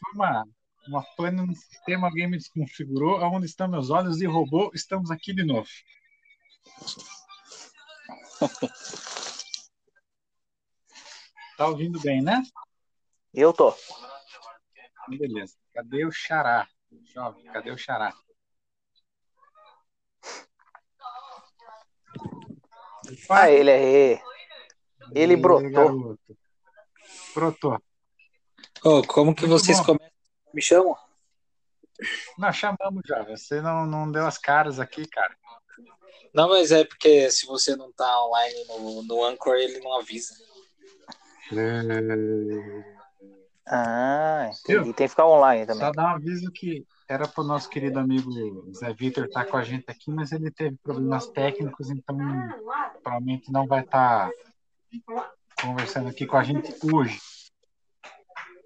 [0.00, 0.44] foi uma,
[0.88, 3.18] uma pane no sistema, alguém me desconfigurou.
[3.18, 4.20] Aonde estão meus olhos?
[4.20, 4.72] E roubou.
[4.74, 5.68] Estamos aqui de novo.
[11.56, 12.42] tá ouvindo bem, né?
[13.32, 13.72] Eu tô.
[15.08, 15.54] Beleza.
[15.72, 16.66] Cadê o xará?
[17.14, 18.12] Jovem, cadê o xará?
[23.28, 24.22] Ah, ele é.
[25.14, 25.70] Ele brotou.
[25.70, 26.38] Garoto.
[27.34, 27.82] Brotou.
[28.84, 29.84] Oh, como que Muito vocês bom.
[29.84, 30.10] começam?
[30.54, 30.96] Me chamam?
[32.38, 33.22] Nós chamamos já.
[33.24, 35.36] Você não, não deu as caras aqui, cara.
[36.32, 40.34] Não, mas é porque se você não tá online no, no Anchor, ele não avisa.
[43.66, 44.78] Ah, Viu?
[44.78, 44.94] entendi.
[44.94, 45.84] Tem que ficar online também.
[45.84, 48.30] Só dar um aviso que era para o nosso querido amigo
[48.72, 52.16] Zé Vitor estar com a gente aqui, mas ele teve problemas técnicos, então
[53.02, 54.30] provavelmente não vai estar
[55.60, 57.18] conversando aqui com a gente hoje.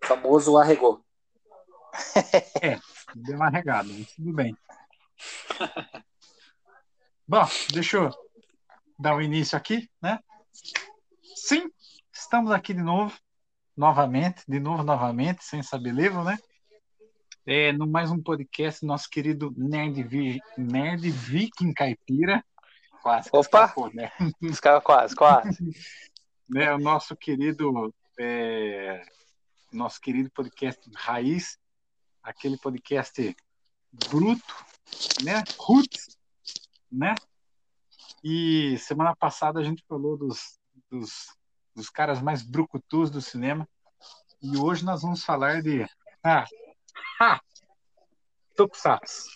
[0.04, 1.02] O famoso arregou.
[3.14, 4.54] Deu uma regada, mas tudo bem.
[7.26, 8.10] Bom, deixa eu
[8.98, 10.18] dar o início aqui, né?
[11.34, 11.70] Sim,
[12.12, 13.16] estamos aqui de novo,
[13.74, 16.36] novamente, de novo, novamente, sem saber livro, né?
[17.46, 22.44] É, no mais um podcast, nosso querido Nerd, Vi- Nerd Viking Caipira.
[23.02, 23.30] Quase.
[23.32, 23.40] Opa!
[23.40, 24.12] escapou, né?
[24.82, 25.58] Quase, quase.
[26.48, 29.02] né, o nosso querido é,
[29.74, 31.58] nosso querido podcast Raiz,
[32.22, 33.36] aquele podcast
[33.92, 34.54] bruto,
[35.22, 36.16] né, roots,
[36.90, 37.14] né?
[38.22, 40.58] E semana passada a gente falou dos,
[40.90, 41.36] dos,
[41.74, 43.68] dos caras mais brucutus do cinema
[44.40, 45.84] e hoje nós vamos falar de
[46.22, 46.46] ah,
[47.20, 47.40] ah,
[48.56, 49.28] Tokusatsu,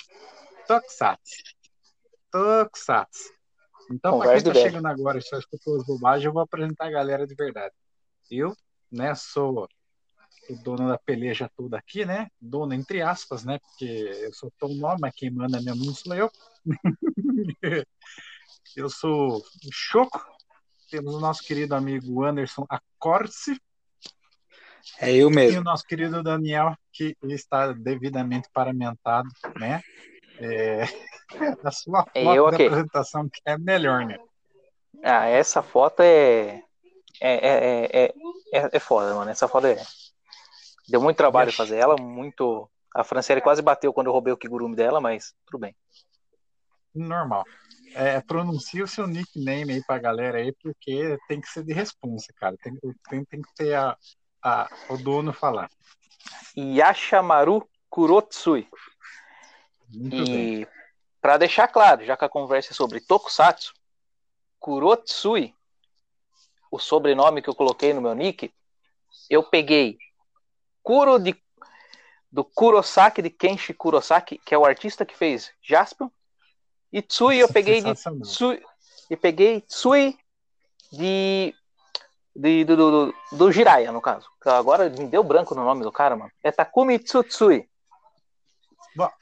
[0.66, 1.42] Tokusatsu,
[2.30, 3.38] Tokusatsu.
[3.90, 6.90] Então, para quem está chegando agora e só escutou as bobagens, eu vou apresentar a
[6.90, 7.74] galera de verdade.
[8.30, 8.54] Eu,
[8.92, 9.66] né, sou
[10.48, 12.28] o dono da peleja toda aqui, né?
[12.40, 13.58] Dono entre aspas, né?
[13.58, 13.84] Porque
[14.22, 16.30] eu sou tão nome, mas quem manda mesmo não sou eu.
[18.76, 19.42] eu sou o
[19.72, 20.24] Choco.
[20.90, 23.60] Temos o nosso querido amigo Anderson Acorce
[24.98, 25.60] É eu e mesmo.
[25.60, 29.28] o nosso querido Daniel, que está devidamente paramentado,
[29.58, 29.82] né?
[30.38, 30.82] É...
[31.62, 32.64] A sua foto É eu da aqui.
[32.66, 34.18] apresentação que é melhor, né?
[35.02, 36.62] Ah, essa foto é.
[37.20, 38.14] É, é, é,
[38.52, 39.30] é, é foda, mano.
[39.30, 39.76] Essa foto é.
[40.88, 42.68] Deu muito trabalho fazer ela, muito.
[42.94, 45.76] A Franciele quase bateu quando eu roubei o Kigurumi dela, mas tudo bem.
[46.94, 47.44] Normal.
[47.94, 52.32] É, pronuncia o seu nickname aí pra galera aí, porque tem que ser de responsa,
[52.36, 52.56] cara.
[52.62, 52.74] Tem,
[53.08, 53.96] tem, tem que ter a,
[54.42, 55.70] a, o dono falar.
[56.56, 58.68] Yashamaru Kurotsui.
[59.90, 60.16] Muito.
[60.16, 60.66] E
[61.20, 63.74] para deixar claro, já que a conversa é sobre Tokusatsu,
[64.58, 65.54] Kurotsui,
[66.70, 68.52] o sobrenome que eu coloquei no meu nick,
[69.30, 69.98] eu peguei
[70.88, 71.36] Kuro de,
[72.32, 76.08] do Kurosaki, de Kenshi Kurosaki, que é o artista que fez Jaspion,
[76.90, 77.92] e Tsui eu peguei de.
[78.22, 78.62] Tsui,
[79.10, 80.18] e peguei Tsui
[80.90, 81.54] de,
[82.34, 84.30] de do, do, do, do Jiraiya, no caso.
[84.46, 86.32] Agora me deu branco no nome do cara, mano.
[86.42, 87.67] É Takumi Tsutsui.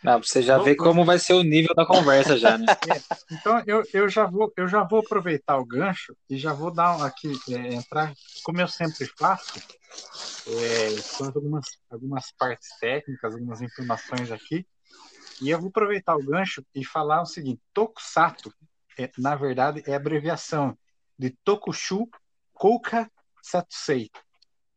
[0.03, 2.67] Não, pra você já ver como vai ser o nível da conversa já, né?
[3.31, 7.05] Então eu, eu, já vou, eu já vou aproveitar o gancho e já vou dar
[7.05, 9.61] aqui, é, entrar, como eu sempre faço,
[10.47, 10.89] é,
[11.19, 14.65] algumas, algumas partes técnicas, algumas informações aqui,
[15.41, 18.55] e eu vou aproveitar o gancho e falar o seguinte: Tokusatsu,
[18.99, 20.79] é, na verdade, é a abreviação
[21.19, 22.09] de Tokushu
[22.55, 23.11] Kouka
[23.43, 24.09] Satsei,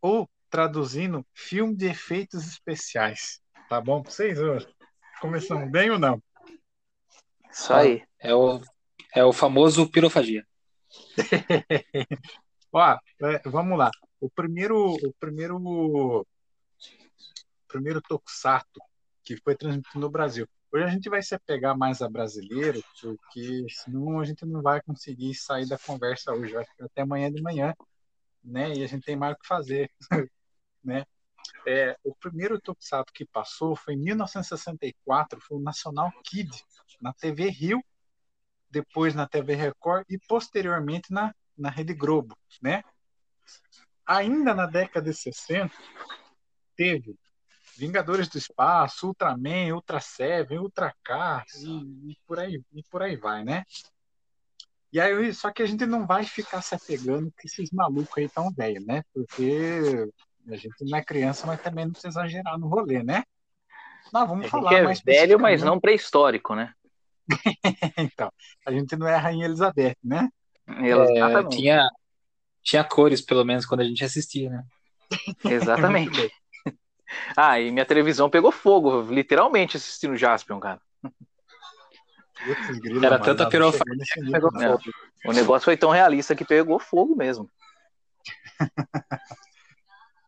[0.01, 3.39] ou traduzindo, filme de efeitos especiais.
[3.69, 4.67] Tá bom pra vocês hoje?
[5.21, 6.21] Começamos bem ou não?
[7.51, 8.03] Isso aí.
[8.19, 8.61] É o,
[9.13, 10.45] é o famoso pirofagia.
[12.71, 13.91] Ó, é, vamos lá.
[14.19, 16.25] O primeiro, o primeiro, o
[17.67, 18.79] primeiro Tokusatsu
[19.23, 20.47] que foi transmitido no Brasil.
[20.71, 24.81] Hoje a gente vai se apegar mais a brasileiro, porque senão a gente não vai
[24.81, 26.53] conseguir sair da conversa hoje.
[26.53, 27.75] Vai ficar até amanhã de manhã,
[28.43, 28.73] né?
[28.73, 29.91] E a gente tem mais o que fazer,
[30.83, 31.05] né?
[31.65, 36.49] É, o primeiro Tokusatsu que passou foi em 1964, foi o National Kid,
[37.01, 37.83] na TV Rio,
[38.69, 42.83] depois na TV Record e posteriormente na, na Rede Globo, né?
[44.05, 45.73] Ainda na década de 60,
[46.75, 47.17] teve
[47.77, 53.15] Vingadores do Espaço, Ultraman, Ultra Seven, Ultra K e, e por aí e por aí
[53.15, 53.63] vai, né?
[54.91, 58.27] E aí, só que a gente não vai ficar se apegando com esses malucos aí
[58.27, 59.03] tão velhos, né?
[59.13, 60.09] Porque
[60.53, 63.23] a gente não é criança, mas também não precisa exagerar no rolê, né?
[64.11, 66.73] Nós vamos A falar é mais velho, mas não pré-histórico, né?
[67.97, 68.31] Então,
[68.65, 70.29] a gente não é a Rainha Elizabeth, né?
[70.67, 71.57] É, Exatamente.
[71.57, 71.87] tinha,
[72.63, 74.63] tinha cores, pelo menos, quando a gente assistia, né?
[75.45, 76.31] Exatamente.
[77.35, 80.79] Ah, e minha televisão pegou fogo, literalmente assistindo Jaspion, cara.
[81.01, 84.77] Putz, Era tanta não nesse que pegou não.
[84.77, 84.83] fogo.
[85.25, 87.49] O negócio foi tão realista que pegou fogo mesmo.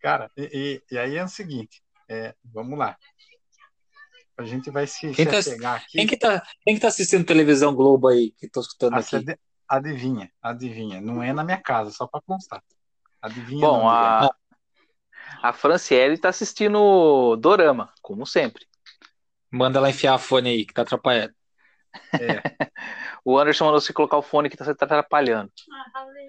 [0.01, 2.98] Cara, e, e- e aí é o seguinte, é, vamos lá.
[4.38, 5.98] A gente vai se, Quem se tá- apegar aqui.
[5.98, 9.24] Quem que, tá, quem que tá assistindo televisão Globo aí, que tô escutando aqui?
[9.68, 11.00] Adivinha, adivinha.
[11.00, 12.63] Não é na minha casa, só para constar.
[13.21, 14.30] Adivinha Bom, a,
[15.44, 18.65] a Franciele tá assistindo Dorama, como sempre.
[19.51, 21.33] Manda ela enfiar a fone aí, que tá atrapalhando.
[23.23, 25.51] O Anderson mandou você colocar o fone que tá tá atrapalhando.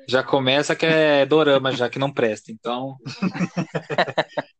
[0.08, 2.52] Já começa que é dorama, já que não presta.
[2.52, 2.96] Então,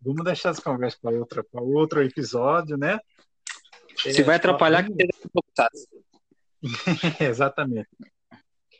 [0.00, 2.98] Vamos deixar as conversas para outra, para outro episódio, né?
[3.96, 7.20] se vai atrapalhar, que vamos- seja deputado.
[7.20, 7.88] Exatamente.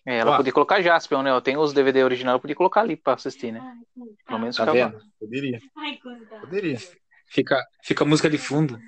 [0.07, 0.37] É, ela Ó.
[0.37, 1.31] podia colocar Jaspion, né?
[1.31, 3.61] Eu tenho os DVD original, eu podia colocar ali pra assistir, né?
[4.27, 5.03] Pelo menos Tá ficava- vendo?
[5.19, 5.59] Poderia,
[6.41, 6.79] poderia.
[7.27, 8.79] Fica, fica música de fundo.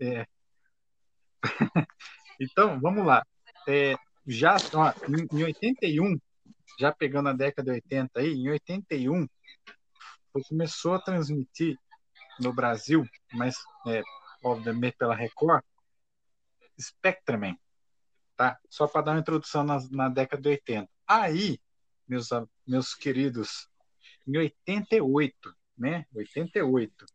[0.00, 0.26] É.
[2.38, 3.24] Então, vamos lá.
[3.66, 3.94] É,
[4.26, 6.18] já, ó, em, em 81,
[6.78, 9.26] já pegando a década de 80 aí, em 81,
[10.32, 11.78] foi- começou a transmitir
[12.38, 13.56] no Brasil, mas
[13.86, 14.02] é,
[14.42, 15.64] obviamente pela Record,
[16.78, 17.58] Spectreman,
[18.36, 18.58] tá?
[18.68, 20.90] Só para dar uma introdução na, na década de 80.
[21.06, 21.58] Aí,
[22.06, 22.28] meus,
[22.66, 23.68] meus queridos,
[24.26, 26.04] em 88, né?
[26.14, 27.06] 88,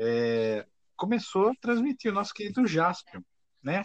[0.00, 0.66] é,
[0.96, 3.22] começou a transmitir o nosso querido Jaspion,
[3.62, 3.82] né?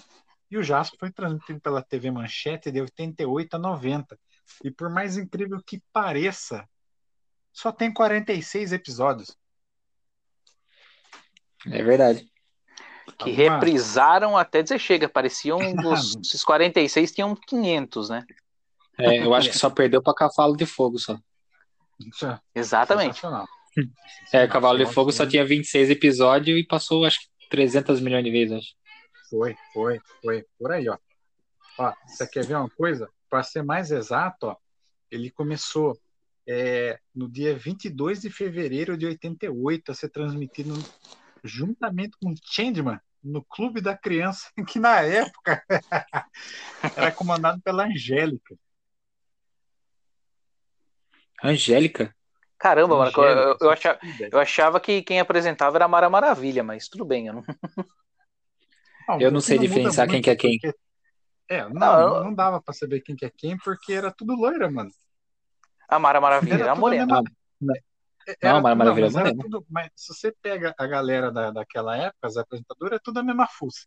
[0.51, 4.19] E o Jaspion foi transmitido pela TV Manchete de 88 a 90.
[4.63, 6.67] E por mais incrível que pareça,
[7.51, 9.35] só tem 46 episódios.
[11.65, 12.27] É verdade.
[13.17, 15.09] que Alguma- reprisaram até dizer chega.
[15.09, 18.25] Pareciam os, esses 46 tinham 500, né?
[18.97, 21.17] É, eu acho que só perdeu pra Cavalo de Fogo só.
[21.99, 23.15] Isso é Exatamente.
[23.15, 23.47] sensacional.
[24.31, 28.29] É, Cavalo de Fogo só tinha 26 episódios e passou, acho que 300 milhões de
[28.31, 28.73] vezes, acho.
[29.33, 30.45] Foi, foi, foi.
[30.59, 30.95] Por aí, ó.
[31.79, 33.09] Ó, você quer ver uma coisa?
[33.27, 34.55] Para ser mais exato, ó,
[35.09, 35.99] ele começou
[36.47, 40.87] é, no dia 22 de fevereiro de 88 a ser transmitido
[41.43, 45.63] juntamente com Changeman no Clube da Criança, que na época
[46.95, 48.55] era comandado pela Angélica.
[51.43, 52.15] Angélica?
[52.59, 53.99] Caramba, mano, eu, eu- achava,
[54.31, 57.25] eu achava que quem apresentava era a Mara Maravilha, mas tudo bem.
[57.25, 57.43] Eu não...
[59.19, 60.59] Eu não sei muda diferenciar quem que é quem.
[60.59, 60.77] porque-
[61.49, 64.33] É, não, Não, eu- não dava para saber quem que é quem, porque era tudo
[64.35, 64.89] loira, mano.
[65.87, 67.05] A Mara Maravilha era, tudo a morena.
[67.05, 67.23] mesma-
[68.41, 71.51] Não, Mara tudo- Maravilha mas é era tudo- mas se você pega a galera da,
[71.51, 73.85] daquela época, as apresentadoras, é tudo a mesma fuça.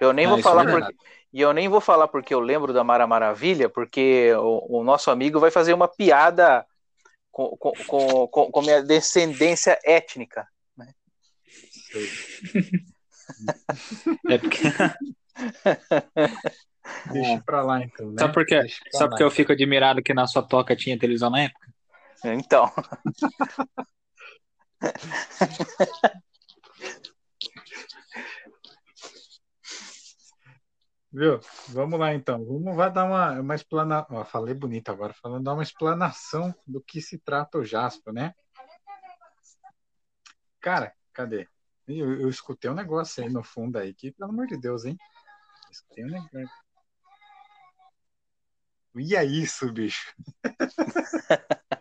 [0.00, 0.94] Eu nem Ah, vou é falar verdade.
[0.96, 4.84] porque, e eu nem vou falar porque eu lembro da Mara Maravilha, porque o, o
[4.84, 6.66] nosso amigo vai fazer uma piada
[7.30, 7.72] com, com,
[8.28, 10.48] com, com, minha descendência étnica.
[14.28, 14.58] É porque,
[17.12, 18.10] Deixa pra lá, então.
[18.10, 18.16] Né?
[18.18, 19.08] Só porque- só lá.
[19.08, 21.68] porque eu fico admirado que na sua toca tinha televisão na época.
[22.24, 22.72] Então,
[31.10, 31.40] Viu?
[31.68, 32.44] Vamos lá, então.
[32.44, 34.24] Vamos vai dar uma, uma explanação.
[34.26, 38.34] Falei bonito agora, falando dar uma explanação do que se trata o Jasper, né?
[40.60, 41.48] Cara, cadê?
[41.88, 44.96] Eu, eu escutei um negócio aí no fundo aí, que, pelo amor de Deus, hein?
[45.70, 46.48] Escutei um negócio.
[48.96, 50.14] E é isso, bicho?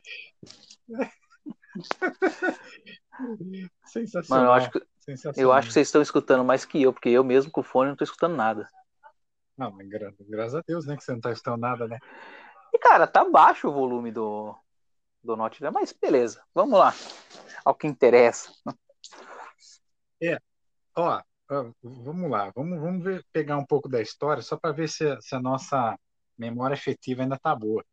[3.86, 4.28] Sensacional.
[4.30, 5.52] mano, eu acho, que, sensacional.
[5.52, 7.90] eu acho que vocês estão escutando mais que eu, porque eu mesmo com o fone
[7.90, 8.70] não tô escutando nada.
[9.58, 10.96] Não, mas gra- graças a Deus, né?
[10.96, 11.98] Que você não tá escutando nada, né?
[12.74, 14.56] E, cara, tá baixo o volume do,
[15.24, 15.70] do Note, né?
[15.70, 16.94] Mas beleza, vamos lá.
[17.66, 18.52] Ao que interessa.
[20.96, 24.90] Ó, ó, vamos lá, vamos, vamos ver- pegar um pouco da história só para ver
[24.90, 25.98] se, se a nossa
[26.38, 27.86] memória efetiva ainda tá boa.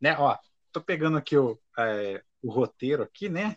[0.00, 0.16] Né?
[0.18, 0.36] Ó,
[0.70, 3.56] tô pegando aqui o, é, o roteiro aqui, né?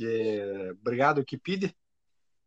[0.00, 1.74] É, obrigado, Wikipedia.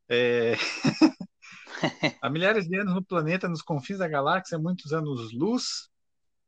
[0.08, 0.54] É,
[2.22, 5.90] há milhares de anos no planeta, nos confins da galáxia, muitos anos-luz.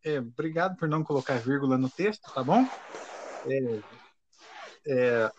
[0.04, 2.64] É, obrigado por não colocar vírgula no texto, tá bom?
[3.46, 3.80] É,
[4.88, 5.32] é,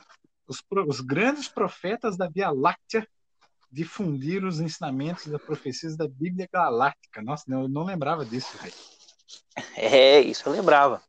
[0.48, 3.06] os, os grandes profetas da Via Láctea
[3.70, 7.22] difundiram os ensinamentos das profecias da Bíblia Galáctica.
[7.22, 8.74] Nossa, não, eu não lembrava disso, velho.
[9.76, 11.02] É, isso eu lembrava.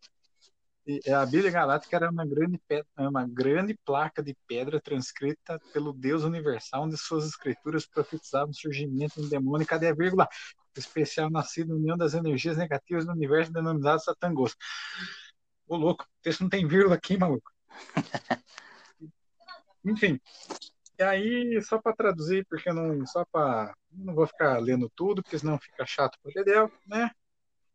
[0.85, 5.93] E A Bíblia Galáctica era uma grande, pe- uma grande placa de pedra transcrita pelo
[5.93, 10.27] Deus universal, onde suas escrituras profetizavam o surgimento de um demônio, cadê a vírgula?
[10.75, 14.55] Especial nascido na união das energias negativas do universo denominado Satangos.
[15.67, 17.51] Ô, louco, o texto não tem vírgula aqui, maluco.
[19.85, 20.19] Enfim.
[20.97, 23.05] E aí, só para traduzir, porque não.
[23.05, 23.73] Só para.
[23.91, 27.09] Não vou ficar lendo tudo, porque senão fica chato para o né?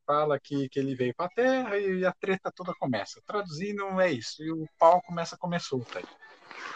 [0.07, 3.23] Fala que, que ele veio para a Terra e a treta toda começa.
[3.27, 4.43] Traduzindo é isso.
[4.43, 6.05] E o pau começa a comer solta aí.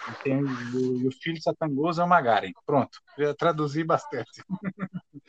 [0.08, 2.52] E, tem, e, o, filho Satangoso é o Magaren.
[2.64, 2.98] Pronto.
[3.18, 4.42] Já traduzi bastante.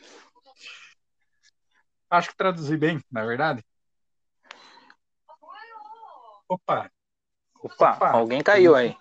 [2.08, 3.62] Acho que traduzi bem, na verdade.
[6.48, 6.90] Opa.
[7.62, 8.10] Opa, Opa.
[8.10, 8.96] alguém caiu aí.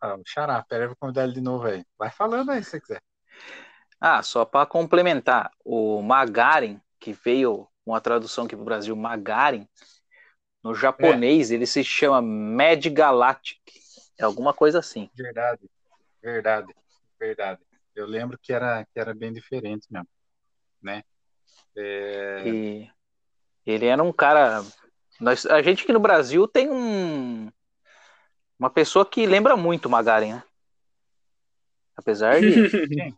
[0.00, 1.84] Ah, o Xará, peraí, vou convidar ele de novo aí.
[1.98, 3.02] Vai falando aí se você quiser.
[4.00, 8.96] Ah, só para complementar, o Magaren, que veio com a tradução aqui para o Brasil,
[8.96, 9.68] Magaren,
[10.62, 11.54] no japonês é.
[11.54, 13.58] ele se chama Mad Galactic.
[14.18, 15.10] É alguma coisa assim.
[15.14, 15.68] Verdade,
[16.22, 16.74] verdade,
[17.18, 17.60] verdade.
[17.94, 20.08] Eu lembro que era, que era bem diferente mesmo,
[20.82, 21.02] né?
[21.76, 22.42] É...
[22.46, 22.90] E
[23.66, 24.62] ele era um cara.
[25.20, 27.50] Nós, a gente aqui no Brasil tem um,
[28.60, 30.42] uma pessoa que lembra muito o Magaren, né?
[31.96, 33.14] Apesar de.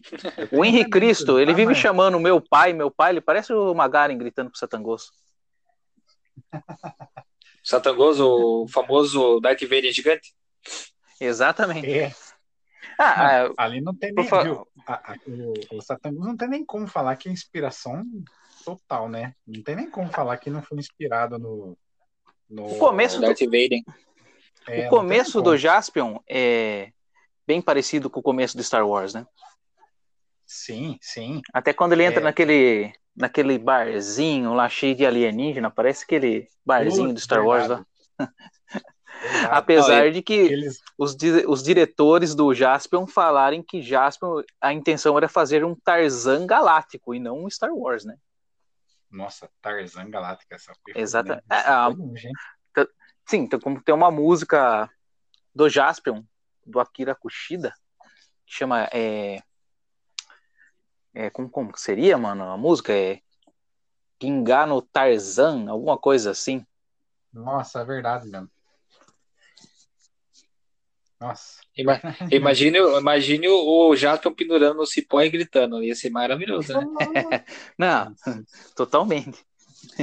[0.50, 4.50] o Henrique Cristo, ele vive chamando meu pai, meu pai, ele parece o Magaren gritando
[4.50, 5.12] pro Satangoso.
[7.62, 10.34] Satangoso, o famoso Dark Vader gigante?
[11.20, 11.92] Exatamente.
[11.92, 12.14] É.
[12.98, 14.24] Ah, não, ah, ali não tem nem.
[14.24, 18.02] Viu, a, a, o, o Satangoso não tem nem como falar que é inspiração
[18.64, 19.34] total, né?
[19.46, 21.76] Não tem nem como falar que não foi inspirado no.
[22.48, 23.82] no o começo do Darth Vader.
[24.68, 26.90] É, o começo do Jaspion é
[27.46, 29.26] bem parecido com o começo do Star Wars, né?
[30.46, 31.40] Sim, sim.
[31.52, 32.24] Até quando ele entra é.
[32.24, 37.86] naquele, naquele barzinho lá cheio de alienígena, parece aquele barzinho do Star Wars lá.
[39.50, 40.78] Apesar de que Eles...
[40.96, 47.14] os, os diretores do Jaspion falarem que Jaspion, a intenção era fazer um Tarzan galáctico
[47.14, 48.16] e não um Star Wars, né?
[49.10, 51.00] Nossa, Tarzan galáctico, essa coisa.
[51.00, 51.30] Exato.
[51.30, 51.40] Né?
[51.50, 51.88] É, a,
[53.26, 54.88] Sim, então, como tem uma música
[55.54, 56.22] do Jaspion,
[56.64, 57.74] do Akira Kushida,
[58.46, 58.88] que chama.
[58.92, 59.42] É,
[61.12, 62.44] é, como, como seria, mano?
[62.44, 63.20] A música é.
[64.18, 66.64] Kingano Tarzan, alguma coisa assim.
[67.32, 68.48] Nossa, é verdade mesmo.
[71.20, 71.60] Nossa.
[72.30, 75.82] Imagine, imagine o Jaspion pendurando no cipó e gritando.
[75.82, 76.84] Ia ser maravilhoso, né?
[77.76, 78.14] Não,
[78.74, 79.44] totalmente.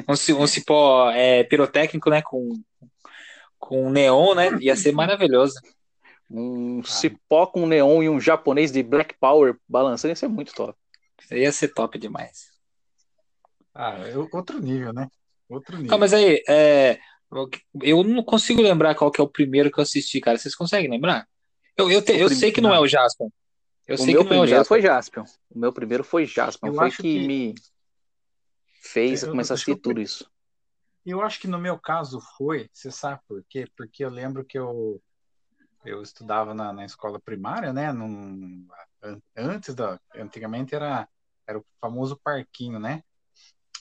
[0.08, 2.22] Um, um cipó é, pirotécnico, né?
[2.22, 2.62] Com
[3.64, 4.50] com neon, né?
[4.60, 5.56] Ia ser maravilhoso.
[6.36, 6.88] Um ah.
[6.88, 10.74] cipó com neon e um japonês de Black Power balançando ia ser muito top.
[11.30, 12.48] Ia ser top demais.
[13.76, 15.10] Ah, é outro nível, né?
[15.48, 15.94] Outro nível.
[15.94, 16.98] Ah, mas aí, é,
[17.82, 20.38] eu não consigo lembrar qual que é o primeiro que eu assisti, cara.
[20.38, 21.28] Vocês conseguem lembrar?
[21.78, 23.30] Eu, eu, te, eu sei que não é o Jaspion.
[23.86, 24.68] Eu o sei meu que não primeiro é o Jaspion.
[24.68, 25.24] foi Jaspion.
[25.52, 26.70] O meu primeiro foi Jaspion.
[26.70, 27.56] Eu foi que, que, me
[28.82, 30.33] fez eu, começar a assistir tudo isso.
[31.06, 33.68] Eu acho que no meu caso foi, você sabe por quê?
[33.76, 35.02] Porque eu lembro que eu,
[35.84, 37.92] eu estudava na, na escola primária, né?
[37.92, 38.68] Num,
[39.36, 40.00] antes da.
[40.16, 41.08] Antigamente era,
[41.46, 43.04] era o famoso parquinho, né?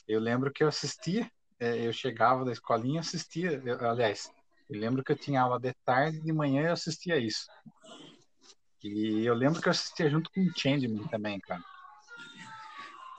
[0.09, 3.63] Eu lembro que eu assistia, é, eu chegava da escolinha e assistia.
[3.65, 4.33] Eu, aliás,
[4.69, 7.47] eu lembro que eu tinha aula de tarde e de manhã eu assistia isso.
[8.83, 11.63] E eu lembro que eu assistia junto com o Changeman também, cara.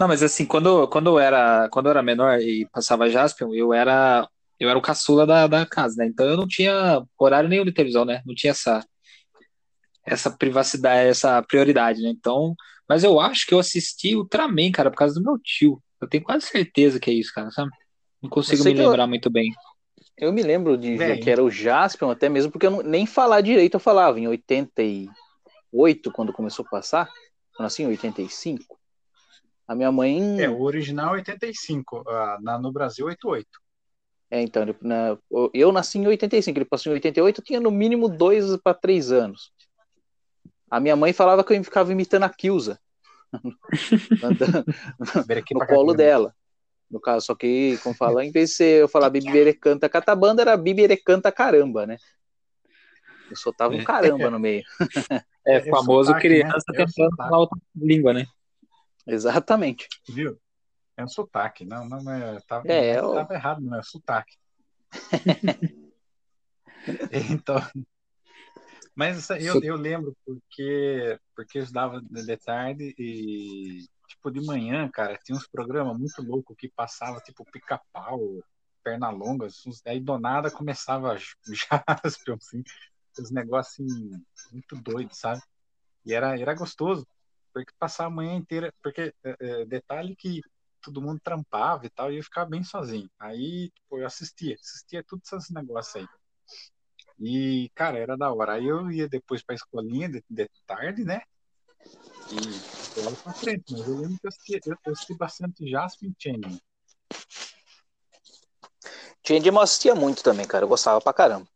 [0.03, 3.73] Não, mas assim, quando, quando, eu era, quando eu era menor e passava Jaspion, eu
[3.73, 4.27] era
[4.59, 6.07] eu era o caçula da, da casa, né?
[6.07, 8.21] Então eu não tinha horário nenhum de televisão, né?
[8.25, 8.85] Não tinha essa
[10.05, 12.09] essa privacidade, essa prioridade, né?
[12.09, 12.53] Então,
[12.87, 15.81] mas eu acho que eu assisti Ultraman, cara, por causa do meu tio.
[16.01, 17.71] Eu tenho quase certeza que é isso, cara, sabe?
[18.21, 19.07] Não consigo me lembrar eu...
[19.07, 19.53] muito bem.
[20.17, 23.05] Eu me lembro de ver que era o Jaspion, até mesmo porque eu não, nem
[23.05, 27.09] falar direito eu falava, em 88, quando começou a passar,
[27.55, 28.82] quando assim, 85.
[29.67, 30.41] A minha mãe.
[30.41, 33.47] É, o original é 85, uh, na, no Brasil 88.
[34.29, 35.17] É, então, na,
[35.53, 39.11] eu nasci em 85, ele passou em 88, eu tinha no mínimo dois para três
[39.11, 39.51] anos.
[40.69, 42.79] A minha mãe falava que eu ficava imitando a Kilza
[45.53, 46.33] no colo dela.
[46.89, 50.57] No caso, só que, como fala, em vez de eu falar Bibere canta catabanda, era
[50.57, 51.97] Bibere canta caramba, né?
[53.29, 54.63] Eu soltava um caramba no meio.
[55.45, 56.85] É, é famoso sotaque, criança né?
[56.85, 58.25] tentando falar outra língua, né?
[59.05, 59.87] Exatamente.
[60.07, 60.39] Viu?
[60.95, 62.39] É um sotaque, não, não é.
[62.41, 63.13] Tava, é, eu...
[63.13, 64.37] tava errado, não é sotaque.
[67.11, 67.57] então.
[68.95, 75.17] Mas eu, eu lembro porque, porque eu estudava de tarde e, tipo, de manhã, cara,
[75.17, 78.21] tinha uns programas muito loucos que passava, tipo, pica-pau,
[78.83, 79.47] perna longa,
[79.87, 81.17] aí do nada começava
[81.47, 82.63] já assim,
[83.17, 85.41] os negócios assim, muito doidos, sabe?
[86.05, 87.07] E era, era gostoso
[87.53, 90.41] porque passar a manhã inteira, porque é, é, detalhe que
[90.81, 93.09] todo mundo trampava e tal, e eu ficava bem sozinho.
[93.19, 96.07] Aí, tipo, eu assistia, assistia todos esses negócios aí.
[97.19, 98.53] E, cara, era da hora.
[98.53, 101.21] Aí eu ia depois pra escolinha de, de tarde, né?
[102.31, 106.09] E eu pra frente, mas eu lembro que eu assisti, eu, eu assisti bastante Jasper
[106.09, 106.59] e Changeman.
[109.25, 110.65] Changeman eu assistia muito também, cara.
[110.65, 111.47] Eu gostava pra caramba.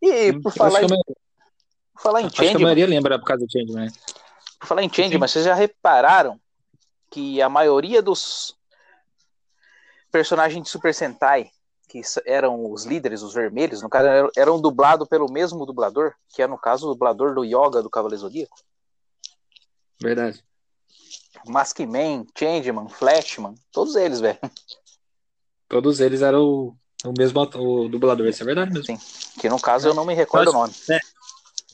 [0.00, 0.88] E por falar, em,
[2.04, 3.86] falar em Acho que a maioria lembra por causa do Changeman.
[3.86, 3.92] né?
[4.60, 6.38] por falar em Changeman, vocês já repararam
[7.10, 8.54] que a maioria dos
[10.12, 11.50] personagens de Super Sentai,
[11.88, 16.42] que eram os líderes, os vermelhos, no caso, eram, eram dublados pelo mesmo dublador, que
[16.42, 18.56] é no caso o dublador do Yoga do Cavaleiro Zodíaco?
[20.00, 20.44] Verdade.
[21.46, 24.38] Maskman, Changeman, Flashman, todos eles, velho.
[25.68, 28.86] Todos eles eram o, o mesmo ator, o dublador, isso é verdade mesmo.
[28.86, 28.98] Sim.
[29.40, 30.72] Que no caso eu não me recordo o nome.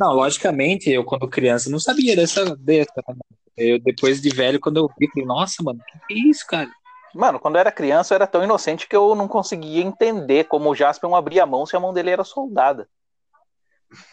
[0.01, 2.91] Não, logicamente, eu quando criança não sabia dessa, dessa.
[3.07, 3.15] né?
[3.55, 6.71] Eu depois de velho, quando eu vi, falei, nossa, mano, que que é isso, cara?
[7.15, 10.71] Mano, quando eu era criança eu era tão inocente que eu não conseguia entender como
[10.71, 12.89] o Jaspion abria a mão se a mão dele era soldada.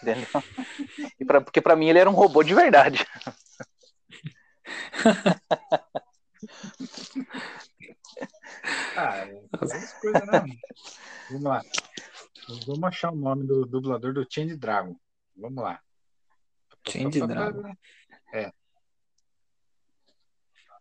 [0.03, 0.27] Entendeu?
[1.17, 3.05] E pra- porque pra mim ele era um robô de verdade.
[8.97, 9.41] Ah, é
[10.01, 10.43] coisas, né?
[11.29, 11.61] Vamos lá.
[12.65, 14.95] Vamos achar o nome do dublador do Change Dragon.
[15.37, 15.79] Vamos lá.
[16.87, 17.73] Change Dragon.
[18.33, 18.51] É.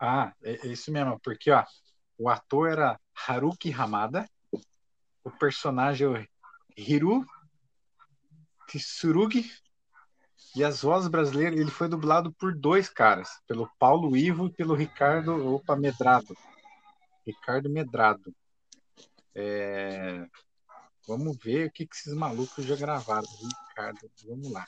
[0.00, 1.64] Ah, é, é isso mesmo, porque ó,
[2.18, 4.28] o ator era Haruki Hamada,
[5.24, 6.26] o personagem é o
[6.76, 7.24] Hiru
[8.66, 9.50] Tsurugi
[10.54, 14.74] e as vozes brasileiras, ele foi dublado por dois caras, pelo Paulo Ivo e pelo
[14.74, 16.36] Ricardo opa, Medrado.
[17.26, 18.34] Ricardo Medrado.
[19.34, 20.26] É,
[21.06, 23.26] Vamos ver o que, que esses malucos já gravaram.
[23.68, 24.66] Ricardo, vamos lá.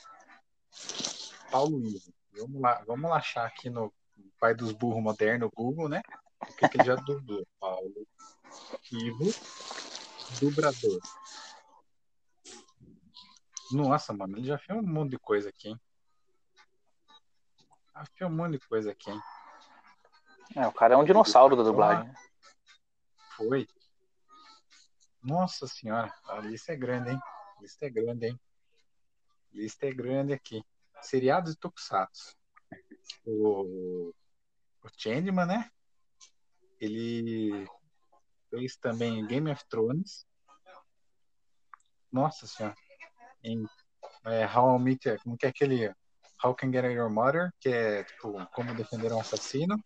[1.51, 2.13] Paulo Ivo.
[2.31, 3.93] Vamos lá, vamos lá achar aqui no
[4.39, 6.01] pai dos burros moderno Google, né?
[6.41, 7.45] O que, que ele já dublou.
[7.59, 8.07] Paulo
[8.91, 9.25] Ivo,
[10.39, 10.99] dublador.
[13.71, 15.79] Nossa, mano, ele já fez um monte de coisa aqui, hein?
[17.93, 19.21] Já fez um monte de coisa aqui, hein?
[20.55, 22.11] É, o cara é um dinossauro da dublagem.
[23.35, 23.67] Foi.
[25.21, 27.19] Nossa senhora, a lista é grande, hein?
[27.57, 28.39] A lista é grande, hein?
[29.53, 30.63] A lista é grande aqui.
[31.01, 32.37] Seriados e Tokusatsu.
[33.25, 34.13] O,
[34.83, 35.69] o né?
[36.79, 37.67] Ele
[38.49, 40.25] fez também Game of Thrones.
[42.11, 42.75] Nossa senhora.
[43.43, 43.65] Em
[44.25, 45.93] é, How I Meet, como que é aquele
[46.43, 49.81] How Can Get Your Mother, que é tipo como defender um assassino.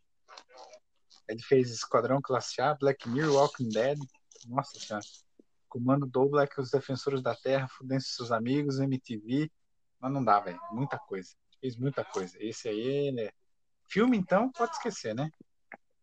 [1.28, 3.98] Ele fez Esquadrão Classe A, Black Mirror, Walking Dead.
[4.48, 5.06] Nossa senhora.
[5.74, 9.50] Comando Double, Os Defensores da Terra, Fudência seus amigos, MTV.
[10.00, 10.60] Mas não dá, velho.
[10.72, 11.36] Muita coisa.
[11.60, 12.38] Fez muita coisa.
[12.40, 13.32] Esse aí é.
[13.90, 15.32] Filme, então, pode esquecer, né?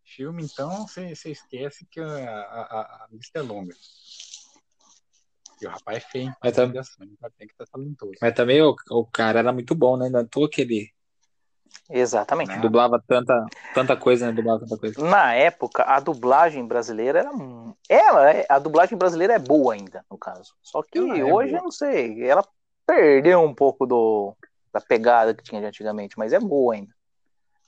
[0.05, 3.73] Filme, então, você esquece que a, a, a lista é longa.
[5.63, 6.35] E o rapaz é feio, hein?
[6.43, 8.15] Mas tam- Tem que estar talentoso.
[8.21, 10.09] Mas também o, o cara era muito bom, né?
[10.09, 10.93] Não é à toa que ele
[11.89, 12.51] Exatamente.
[12.51, 12.59] Né?
[12.59, 14.33] dublava tanta, tanta coisa, né?
[14.33, 15.03] Dublava tanta coisa.
[15.03, 17.31] Na época, a dublagem brasileira era.
[17.89, 20.55] Ela, é- a dublagem brasileira é boa ainda, no caso.
[20.63, 21.61] Só que Ela é hoje, boa.
[21.61, 22.45] eu não sei, ela
[22.87, 24.35] perdeu um pouco do,
[24.73, 26.93] da pegada que tinha de antigamente, mas é boa ainda.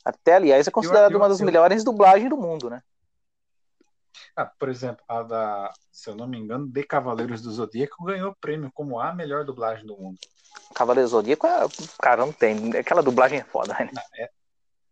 [0.05, 2.83] Até, aliás, é considerada uma das eu- melhores dublagens do mundo, né?
[4.37, 8.35] Ah, por exemplo, a da, se eu não me engano, de Cavaleiros do Zodíaco ganhou
[8.41, 10.19] prêmio como a melhor dublagem do mundo.
[10.75, 11.67] Cavaleiro Zodíaco, é,
[12.01, 12.77] cara, não tem.
[12.77, 13.91] Aquela dublagem é foda, né?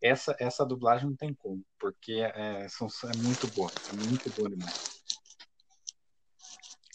[0.03, 3.71] Essa, essa dublagem não tem como, porque é, são, é muito boa.
[3.89, 5.01] É muito boa demais.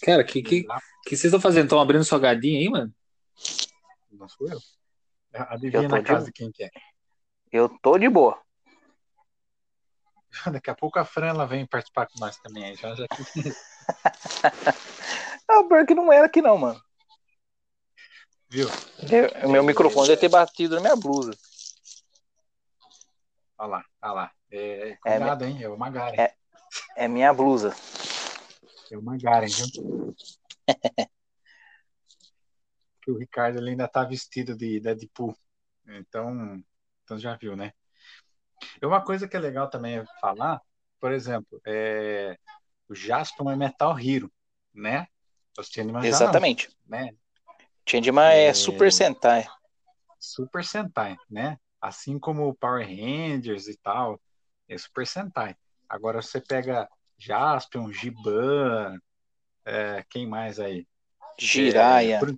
[0.01, 0.63] Cara, que que,
[1.03, 1.65] que vocês estão fazendo?
[1.65, 2.93] Estão abrindo salgadinho aí, mano?
[4.11, 4.59] Não sou eu.
[5.33, 6.69] Adivinha Eu na casa de quem que é.
[7.51, 8.39] Eu tô de boa.
[10.51, 12.75] Daqui a pouco a Fran ela vem participar com nós também.
[12.75, 13.05] Já, já...
[15.47, 16.81] Ah, o que não era aqui, não, mano.
[18.49, 18.67] Viu?
[19.11, 21.37] Eu- meu microfone deve ter batido na minha blusa.
[23.57, 24.31] Olha lá, olha lá.
[24.51, 25.61] É, cuidado, hein?
[25.61, 26.19] É o Magaren.
[26.19, 26.33] É.
[26.95, 27.75] É minha blusa.
[28.91, 30.15] É o Magaren, viu?
[33.07, 35.35] o Ricardo ele ainda tá vestido de Deadpool.
[35.87, 36.63] Então,
[37.03, 37.71] então já viu, né?
[38.81, 40.61] E uma coisa que é legal também é falar,
[40.99, 42.37] por exemplo, é,
[42.87, 44.31] o Jaspion é Metal Hero,
[44.73, 45.07] né?
[45.57, 46.69] Os Changeman já não, Exatamente.
[46.85, 47.09] né?
[47.87, 48.47] Changeman é...
[48.47, 48.53] É.
[48.53, 49.47] Super Sentai.
[50.19, 51.57] Super Sentai, né?
[51.79, 54.19] Assim como o Power Rangers e tal,
[54.67, 55.55] é Super Sentai.
[55.87, 58.97] Agora você pega Jaspion, Giban,
[59.63, 60.87] é, quem mais aí?
[61.39, 62.15] Jiraiya.
[62.15, 62.35] É, por,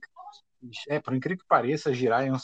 [0.90, 2.38] é, por incrível que pareça, Jiraiya é um,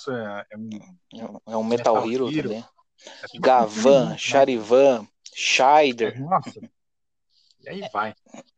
[0.49, 2.49] é um- É um Metal, Metal Hero, Hero.
[2.49, 2.65] também.
[3.05, 5.07] É tudo Gavan, Charivan?
[5.33, 6.19] Shider.
[6.19, 6.59] Nossa.
[7.61, 8.13] E aí vai.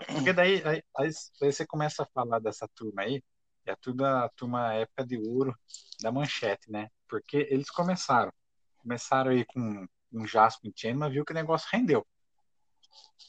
[0.07, 3.23] Porque daí aí, aí, aí você começa a falar dessa turma aí,
[3.65, 5.55] é a turma, a turma época de ouro
[6.01, 6.89] da manchete, né?
[7.07, 8.31] Porque eles começaram.
[8.77, 12.05] Começaram aí com um Jasper Chain, mas viu que o negócio rendeu.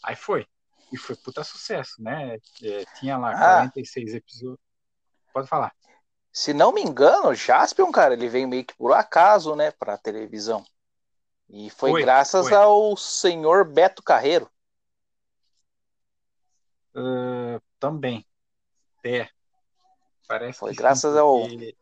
[0.02, 0.46] Aí foi.
[0.92, 2.38] E foi puta sucesso, né?
[2.62, 3.58] É, tinha lá Ah.
[3.60, 4.58] 46 episódios.
[5.32, 5.74] Pode falar.
[6.32, 9.96] Se não me engano, o Jaspion, cara, ele veio meio que por acaso, né, pra
[9.96, 10.64] televisão.
[11.48, 12.56] E foi, Foi, graças foi.
[12.56, 14.50] ao senhor Beto Carreiro.
[16.94, 18.26] Ah, também.
[19.04, 19.28] É.
[20.26, 21.76] Parece Foi que sim, graças ao- porque-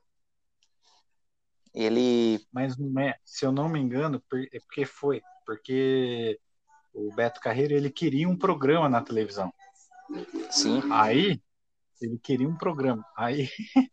[1.74, 2.46] Ele.
[2.52, 4.22] Mas não é, se eu não me engano,
[4.52, 5.22] é porque foi.
[5.44, 6.38] Porque
[6.92, 9.52] o Beto Carreiro ele queria um programa na televisão.
[10.50, 10.80] Sim.
[10.92, 11.42] Aí
[12.00, 13.04] ele queria um programa.
[13.16, 13.48] Aí,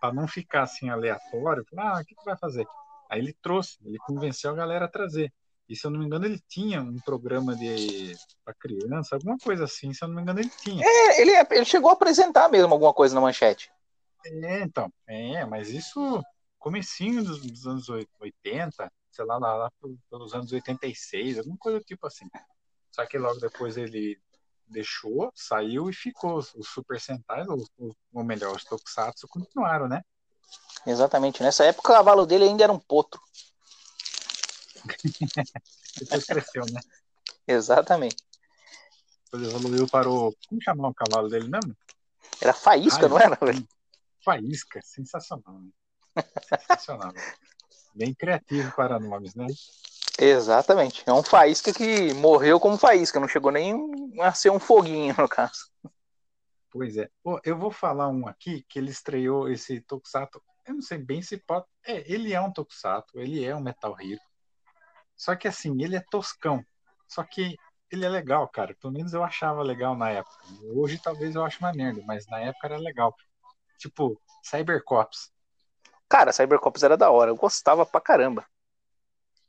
[0.00, 2.66] para não ficar assim aleatório, falou, ah, o que, que vai fazer?
[3.10, 5.32] Aí ele trouxe, ele convenceu a galera a trazer.
[5.68, 9.64] E se eu não me engano, ele tinha um programa de para criança, alguma coisa
[9.64, 9.92] assim.
[9.92, 10.84] Se eu não me engano, ele tinha.
[10.84, 13.70] É, ele, ele chegou a apresentar mesmo alguma coisa na manchete.
[14.24, 16.22] É, então, é, mas isso
[16.58, 17.88] comecinho dos, dos anos
[18.20, 19.72] 80, sei lá, lá, lá
[20.10, 22.28] pelos anos 86, alguma coisa do tipo assim.
[22.90, 24.20] Só que logo depois ele
[24.66, 26.38] deixou, saiu e ficou.
[26.38, 30.02] Os Super Sentai, ou, ou- ou melhor, os Tokusatsu continuaram, né?
[30.86, 31.42] Exatamente.
[31.42, 33.20] Nessa época o cavalo dele ainda era um potro.
[35.98, 36.80] Depois cresceu, né?
[37.46, 38.16] Exatamente.
[39.24, 40.34] Depois evoluiu para o.
[40.48, 41.76] Como chamar o cavalo dele mesmo?
[42.40, 43.66] Era faísca, não era, velho?
[44.24, 45.60] Faísca, sensacional.
[45.60, 46.22] Né?
[46.58, 47.12] Sensacional.
[47.94, 49.46] Bem criativo para nomes, né?
[50.18, 51.02] Exatamente.
[51.06, 53.74] É um faísca que morreu como faísca, não chegou nem
[54.20, 55.70] a ser um foguinho, no caso.
[56.70, 57.10] Pois é.
[57.44, 60.40] Eu vou falar um aqui que ele estreou esse Tokusatsu.
[60.70, 61.66] Eu não sei bem se pode.
[61.84, 64.20] É, ele é um Tokusatsu, ele é um Metal Hero.
[65.16, 66.64] Só que assim, ele é toscão.
[67.08, 67.56] Só que
[67.90, 68.72] ele é legal, cara.
[68.80, 70.36] Pelo menos eu achava legal na época.
[70.72, 73.12] Hoje talvez eu ache uma merda, mas na época era legal.
[73.78, 75.32] Tipo, Cybercops.
[76.08, 78.46] Cara, Cybercops era da hora, eu gostava pra caramba.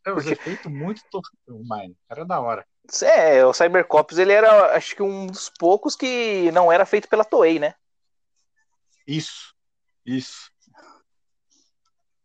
[0.03, 1.95] É, os Porque- efeitos muito toscão, mano.
[2.09, 2.65] Era da hora.
[3.03, 7.23] É, o Cybercops ele era, acho que um dos poucos que não era feito pela
[7.23, 7.75] Toei, né?
[9.05, 9.53] Isso.
[10.03, 10.50] Isso.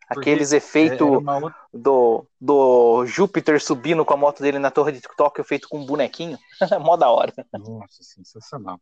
[0.09, 1.55] Porque Aqueles É, efeitos outra...
[1.73, 5.87] do, do Júpiter subindo com a moto dele na torre de Tóquio feito com um
[5.87, 6.39] bonequinho.
[6.81, 7.33] Mó da hora.
[7.55, 8.81] Nossa, sensacional.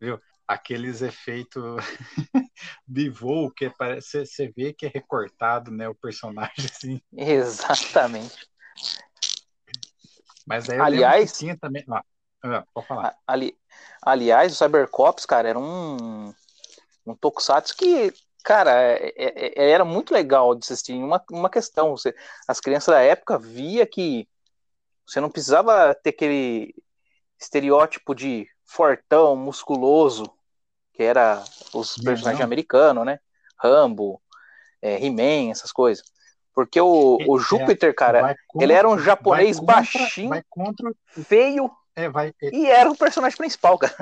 [0.00, 0.18] Viu?
[0.48, 1.62] Aqueles efeitos
[2.88, 5.88] de voo que parece, você vê que é recortado, né?
[5.88, 7.00] O personagem, assim.
[7.14, 8.46] Exatamente.
[10.46, 11.84] Mas aí Aliás- tinha também.
[11.90, 12.02] Ah,
[12.42, 13.16] ah, pode falar.
[13.26, 13.56] Ali,
[14.02, 16.34] aliás, o Cybercops, cara, era um,
[17.06, 20.94] um tokusatsu que, cara, é- é- é- era muito legal de assistir.
[20.94, 22.14] Uma, uma questão, você,
[22.46, 24.28] as crianças da época via que
[25.06, 26.74] você não precisava ter aquele
[27.38, 30.32] estereótipo de fortão, musculoso,
[30.92, 31.42] que era
[31.74, 32.46] os personagens não.
[32.46, 33.18] americanos, né?
[33.58, 34.20] Rambo,
[34.80, 36.04] é, He-Man, essas coisas.
[36.54, 40.42] Porque o, o É, Júpiter, cara, contra- ele era um japonês vai contra- baixinho, Vai
[40.48, 40.92] contra.
[41.26, 43.94] feio, É, vai, é, e era o personagem principal, cara.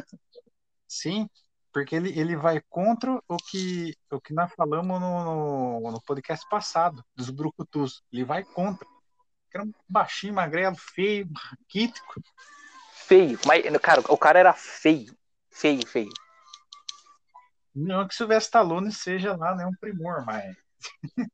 [0.88, 1.28] sim,
[1.72, 6.46] porque ele, ele vai contra o que, o que nós falamos no, no, no podcast
[6.48, 8.02] passado, dos Brucutus.
[8.12, 8.86] Ele vai contra.
[9.52, 12.22] Era um baixinho, magrelo, feio, raquítico.
[12.92, 13.38] feio.
[13.46, 15.16] Mas, cara, o cara era feio.
[15.50, 16.12] Feio, feio.
[17.74, 19.66] Não que Sylvester Stallone seja lá, né?
[19.66, 20.56] Um primor, mas.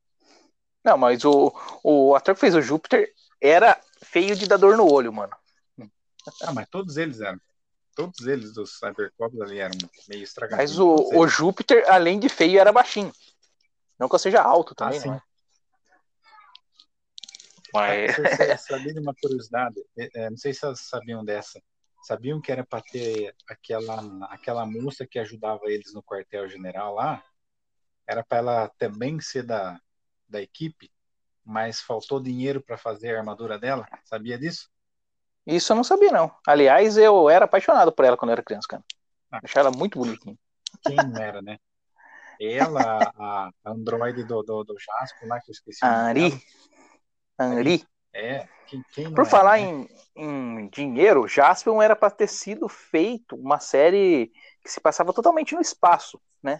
[0.83, 4.89] Não, mas o, o ator que fez o Júpiter era feio de dar dor no
[4.89, 5.35] olho, mano.
[6.41, 7.41] Ah, mas todos eles eram.
[7.97, 9.75] Todos eles dos Cybercops ali eram
[10.07, 10.69] meio estragados.
[10.69, 13.11] Mas o, o Júpiter, além de feio, era baixinho.
[13.97, 15.09] Não que eu seja alto Ah, também, sim.
[15.09, 15.19] né?
[17.73, 19.83] Mas, você sabia de uma curiosidade?
[19.97, 21.59] É, é, não sei se vocês sabiam dessa.
[22.03, 27.25] Sabiam que era para ter aquela, aquela moça que ajudava eles no quartel-general lá?
[28.05, 29.81] Era para ela também ser da,
[30.29, 30.91] da equipe,
[31.43, 33.87] mas faltou dinheiro para fazer a armadura dela?
[34.03, 34.69] Sabia disso?
[35.55, 36.31] Isso eu não sabia, não.
[36.45, 38.83] Aliás, eu era apaixonado por ela quando eu era criança, cara.
[39.31, 39.39] Ah.
[39.43, 40.37] Achava ela muito bonitinha.
[40.85, 41.57] Quem não era, né?
[42.39, 45.83] Ela, a, androide do, do, do Jasper lá, que eu esqueci.
[45.83, 46.39] Ari.
[47.37, 47.87] Ari.
[48.13, 49.63] É, quem, quem Por era, falar né?
[49.63, 54.31] em, em dinheiro, Jaspion era para ter sido feito uma série
[54.63, 56.59] que se passava totalmente no espaço, né?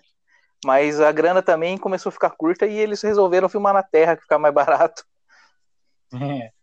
[0.66, 4.22] Mas a grana também começou a ficar curta e eles resolveram filmar na Terra, que
[4.24, 5.04] ficar mais barato.
[6.14, 6.57] É.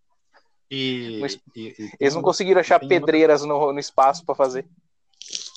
[0.71, 1.21] E,
[1.55, 4.67] e- e tem Eles não conseguiram achar pedreiras no, no espaço para fazer.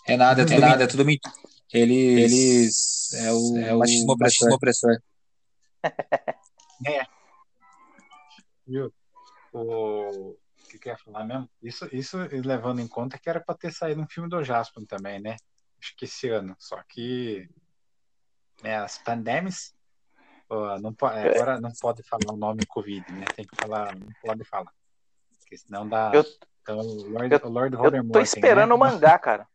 [0.06, 1.34] É nada, é tudo, nada, é tudo mentira.
[1.74, 4.54] Eles, eles é o, é o machismo opressor.
[4.54, 5.02] opressor.
[8.66, 8.94] viu?
[9.54, 10.38] O,
[10.70, 11.50] que, que eu ia falar mesmo?
[11.62, 15.20] Isso, isso levando em conta que era para ter saído um filme do Jasper também,
[15.20, 15.36] né?
[15.82, 16.56] Acho que esse ano.
[16.60, 17.50] Só que
[18.62, 19.74] né, as pandemias
[20.82, 21.32] não pode, é.
[21.32, 23.26] agora não pode falar o nome Covid, né?
[23.36, 24.72] Tem que falar, não pode falar.
[25.48, 26.12] Porque senão dá.
[26.14, 26.26] Eu,
[26.62, 28.76] então, o Lord, eu, Lord eu tô esperando né?
[28.76, 29.48] o mangá, cara.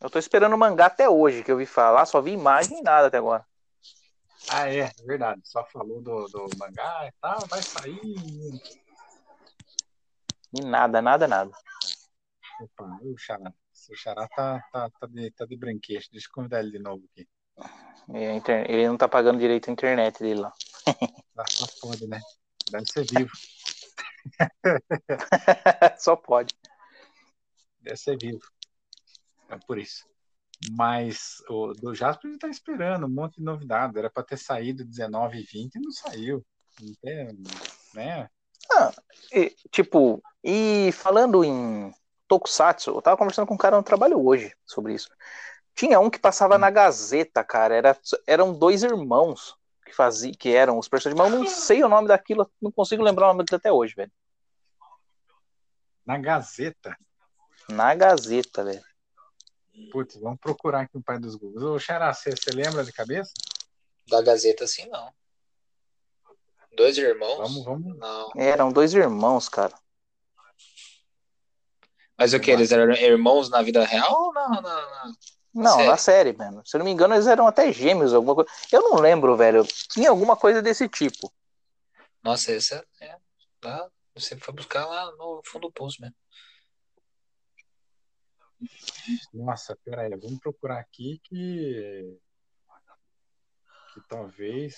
[0.00, 2.82] Eu tô esperando o mangá até hoje, que eu vi falar, só vi imagem e
[2.82, 3.46] nada até agora.
[4.48, 5.42] Ah, é, verdade.
[5.44, 8.00] Só falou do, do mangá e tal, vai sair.
[10.54, 11.50] E nada, nada, nada.
[12.60, 13.52] Opa, o Xará.
[13.90, 16.04] O Xará tá, tá, tá, de, tá de brinquedo.
[16.12, 17.28] Deixa eu convidar ele de novo aqui.
[18.14, 20.52] É, ele não tá pagando direito a internet dele lá.
[21.36, 22.20] Ah, só pode, né?
[22.70, 23.30] Deve ser vivo.
[25.98, 26.54] só pode.
[27.80, 28.40] Deve ser vivo.
[29.48, 30.04] É por isso.
[30.70, 33.98] Mas o do Jasper ele tá esperando um monte de novidade.
[33.98, 36.44] Era para ter saído 19 e 20 e não saiu.
[36.80, 37.42] Não tem,
[37.94, 38.28] né?
[38.72, 38.92] Ah,
[39.32, 41.92] e, tipo, e falando em
[42.26, 45.08] Tokusatsu, eu tava conversando com um cara no trabalho hoje sobre isso.
[45.74, 46.58] Tinha um que passava hum.
[46.58, 47.74] na Gazeta, cara.
[47.74, 49.56] Era, eram dois irmãos
[49.86, 53.02] que faziam, que eram os personagens, mas eu não sei o nome daquilo, não consigo
[53.02, 54.12] lembrar o nome dele até hoje, velho.
[56.04, 56.96] Na Gazeta?
[57.68, 58.84] Na Gazeta, velho.
[59.92, 61.62] Putz, vamos procurar aqui o pai dos Googles.
[61.62, 63.32] Ô, Xará, você, lembra de cabeça?
[64.08, 65.12] Da Gazeta, sim, não.
[66.76, 67.36] Dois irmãos?
[67.36, 67.96] Vamos, vamos.
[67.96, 68.30] Não.
[68.36, 69.74] Eram dois irmãos, cara.
[72.18, 72.50] Mas o que?
[72.50, 74.48] Eles eram irmãos na vida real ou na.
[74.48, 75.12] na, na...
[75.56, 75.88] Não, série?
[75.88, 76.62] na série, mano.
[76.66, 78.50] Se eu não me engano, eles eram até gêmeos, alguma coisa.
[78.70, 79.64] Eu não lembro, velho.
[79.88, 81.32] Tinha alguma coisa desse tipo.
[82.22, 83.16] Nossa, esse é.
[83.64, 86.14] lá, você foi buscar lá no fundo do poço mesmo.
[89.32, 92.18] Nossa, peraí, vamos procurar aqui que.
[93.94, 94.76] Que talvez.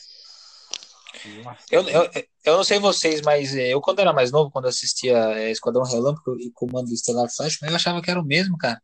[1.71, 2.11] Eu, eu,
[2.45, 5.83] eu não sei vocês, mas eh, eu, quando era mais novo, quando assistia é, Esquadrão
[5.83, 8.81] Relâmpago e Comando Estelar Flash, eu achava que era o mesmo, cara.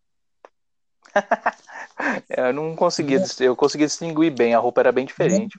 [2.28, 5.58] eu não conseguia, eu conseguia distinguir bem, a roupa era bem diferente.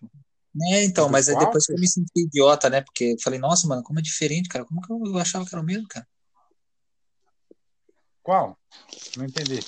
[0.72, 2.82] É, então, mas depois que eu me senti idiota, né?
[2.82, 4.64] Porque eu falei, nossa, mano, como é diferente, cara.
[4.64, 6.08] Como que eu achava que era o mesmo, cara?
[8.24, 8.58] Qual?
[9.18, 9.60] Não entendi.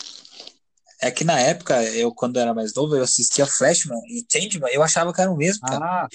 [1.01, 4.81] É que na época, eu, quando era mais novo, eu assistia Flashman e Changeman, eu
[4.81, 5.85] achava que era o mesmo, cara.
[5.85, 6.07] Ah,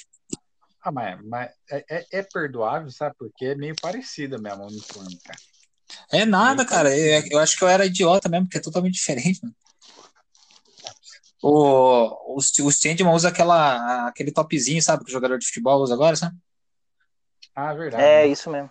[0.83, 3.15] ah mas, mas é, é, é perdoável, sabe?
[3.17, 5.39] Porque é meio parecida mesmo o uniforme, cara.
[6.11, 6.97] É nada, cara.
[6.97, 9.55] Eu, eu, acho que eu era idiota mesmo, porque é totalmente diferente, mano.
[11.43, 15.05] O, os, os Changeman usa aquela, aquele topzinho, sabe?
[15.05, 16.37] Que o jogador de futebol usa agora, sabe?
[17.55, 18.03] Ah, verdade.
[18.03, 18.71] É, isso mesmo.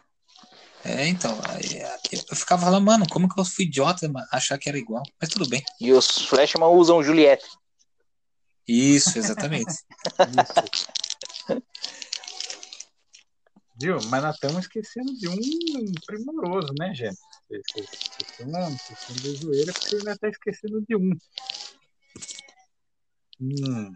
[0.84, 1.38] É, então,
[2.12, 5.03] eu ficava falando, mano, como que eu fui idiota achar que era igual?
[5.19, 5.63] Mas tudo bem.
[5.79, 7.45] E os Flashman usam Juliette.
[8.67, 9.71] Isso, exatamente.
[13.82, 13.86] Isso.
[13.86, 13.98] Viu?
[14.10, 17.17] Mas nós estamos esquecendo de um primoroso, né, gente?
[17.50, 21.12] Vocês esquecendo de joelho porque ainda está esquecendo de um.
[23.41, 23.94] Um,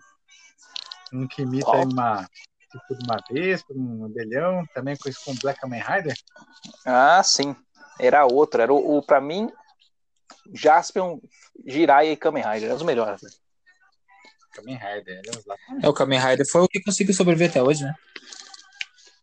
[1.13, 2.28] um que imita uma,
[2.71, 6.17] tipo de uma vespa, um abelhão, também conhecido como Black Kamen Rider?
[6.86, 7.56] Ah, sim.
[8.00, 8.62] Era outro.
[8.62, 9.50] Era o, o para mim,
[10.54, 11.19] Jaspion,
[11.65, 12.65] Jiraiya e Kamen Rider.
[12.65, 13.21] Eram os melhores.
[13.21, 13.30] Né?
[14.52, 15.21] Kamen Rider,
[15.82, 17.93] É, o Kamen Rider foi o que conseguiu sobreviver até hoje, né?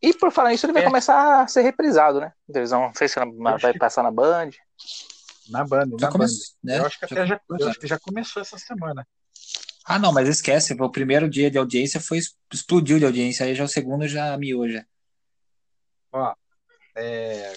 [0.02, 0.86] E por falar isso, ele vai é.
[0.86, 2.32] começar a ser reprisado, né?
[2.46, 3.20] Televisão, não sei se
[3.60, 4.50] vai passar na Band.
[5.48, 6.26] Na Band, já na Band.
[6.62, 6.78] Né?
[6.78, 9.06] Eu acho que já, até já, eu acho que já começou essa semana.
[9.84, 12.18] Ah, não, mas esquece, o primeiro dia de audiência foi
[12.52, 14.84] explodiu de audiência, aí já o segundo já miou já.
[16.12, 16.34] Ó,
[16.96, 17.52] é...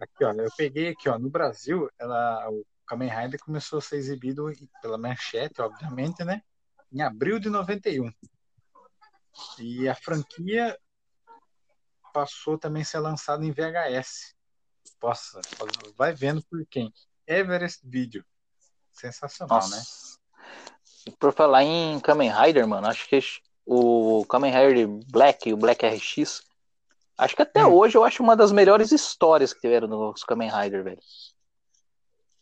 [0.00, 3.96] aqui ó, eu peguei aqui ó, no Brasil, ela, o Kamen Rider começou a ser
[3.96, 6.42] exibido pela Manchete, obviamente, né?
[6.92, 8.10] Em abril de 91.
[9.58, 10.76] E a franquia
[12.16, 14.34] passou também a ser lançada em VHS.
[14.98, 15.38] Possa,
[15.98, 16.90] vai vendo por quem.
[17.26, 18.24] Everest Video.
[18.90, 19.76] Sensacional, Nossa.
[19.76, 21.12] né?
[21.18, 23.20] Por falar em Kamen Rider, mano, acho que
[23.66, 26.42] o Kamen Rider Black e o Black RX,
[27.18, 27.74] acho que até hum.
[27.74, 31.02] hoje eu acho uma das melhores histórias que tiveram nos Kamen Rider, velho.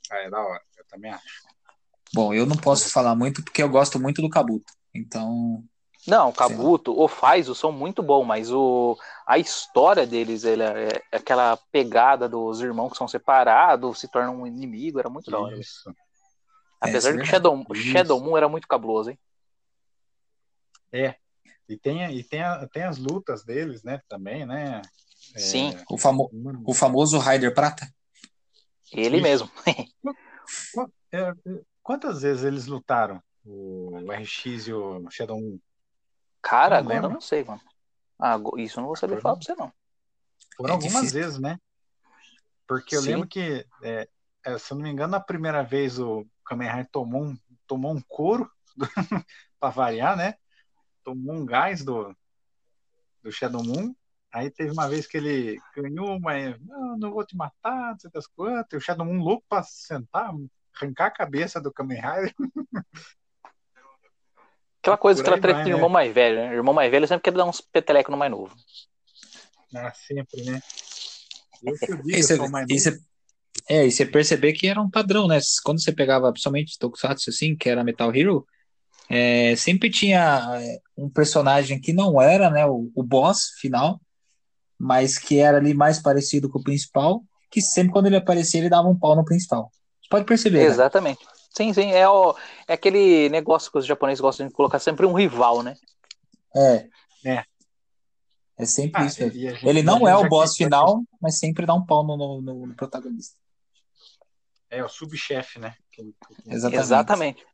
[0.08, 1.42] Ah, é da hora, eu também acho.
[2.14, 5.64] Bom, eu não posso falar muito porque eu gosto muito do Kabuto, então...
[6.06, 10.88] Não, o Kabuto, o Faizo são muito bom, mas o, a história deles, ele é,
[10.88, 15.38] é, aquela pegada dos irmãos que são separados, se tornam um inimigo, era muito da
[15.38, 15.58] hora.
[15.58, 15.94] Isso.
[16.78, 19.18] Apesar é, de que Shadow, Shadow Moon era muito cabuloso, hein?
[20.92, 21.14] É.
[21.66, 24.00] E tem, e tem, a, tem as lutas deles, né?
[24.06, 24.82] Também, né?
[25.34, 25.38] É...
[25.38, 25.74] Sim.
[25.90, 26.30] O, famo,
[26.66, 27.88] o famoso Raider Prata?
[28.92, 29.22] Ele Isso.
[29.22, 29.50] mesmo.
[31.12, 31.32] É,
[31.82, 33.22] quantas vezes eles lutaram?
[33.44, 35.58] O RX e o Shadow Moon?
[36.44, 37.60] Cara, não agora eu não sei, mano.
[38.20, 39.72] Ah, isso eu não vou saber falar pra você, não.
[40.56, 41.20] Foram é algumas difícil.
[41.20, 41.58] vezes, né?
[42.66, 43.06] Porque eu Sim.
[43.08, 44.08] lembro que, é,
[44.44, 47.92] é, se eu não me engano, a primeira vez o Kamen Rider tomou um, tomou
[47.92, 48.50] um couro,
[49.58, 50.34] para variar, né?
[51.02, 52.14] Tomou um gás do,
[53.22, 53.94] do Shadow Moon.
[54.30, 56.34] Aí teve uma vez que ele ganhou uma.
[56.58, 58.72] Não, não vou te matar, não sei das quantas.
[58.72, 60.30] E o Shadow Moon louco pra sentar,
[60.74, 62.34] arrancar a cabeça do Kamen Rider.
[64.84, 65.76] Aquela coisa, aquela treta vai, de né?
[65.76, 66.54] irmão mais velho, né?
[66.54, 68.54] Irmão mais velho sempre quer dar uns peteleco no mais novo.
[69.74, 70.60] Ah, sempre, né?
[71.62, 72.80] Eu que eu digo, eu você, sou mais e novo.
[72.82, 73.00] você-
[73.66, 75.38] é, e você perceber que era um padrão, né?
[75.64, 78.46] Quando você pegava, principalmente Tokusatsu, assim, que era Metal Hero,
[79.08, 83.98] é, sempre tinha é, um personagem que não era, né, o, o boss final,
[84.78, 88.68] mas que era ali mais parecido com o principal, que sempre quando ele aparecia, ele
[88.68, 89.72] dava um pau no principal.
[90.02, 90.84] Você pode perceber, né?
[91.56, 92.34] Sim, sim, é, o,
[92.66, 95.76] é aquele negócio que os japoneses gostam de colocar sempre um rival, né?
[96.56, 96.88] É.
[97.24, 97.44] É.
[98.56, 99.18] É sempre Ah, isso.
[99.18, 102.40] gente- Ele não é o boss que- final, mas sempre dá um pau no, no-
[102.42, 103.36] no- no protagonista.
[104.70, 105.74] É o subchefe, né?
[105.92, 106.84] Que- que- Exatamente.
[106.84, 107.46] Exatamente.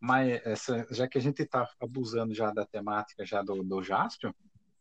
[0.00, 4.32] Mas essa, já que a gente tá abusando já da temática já do, do Jaspion,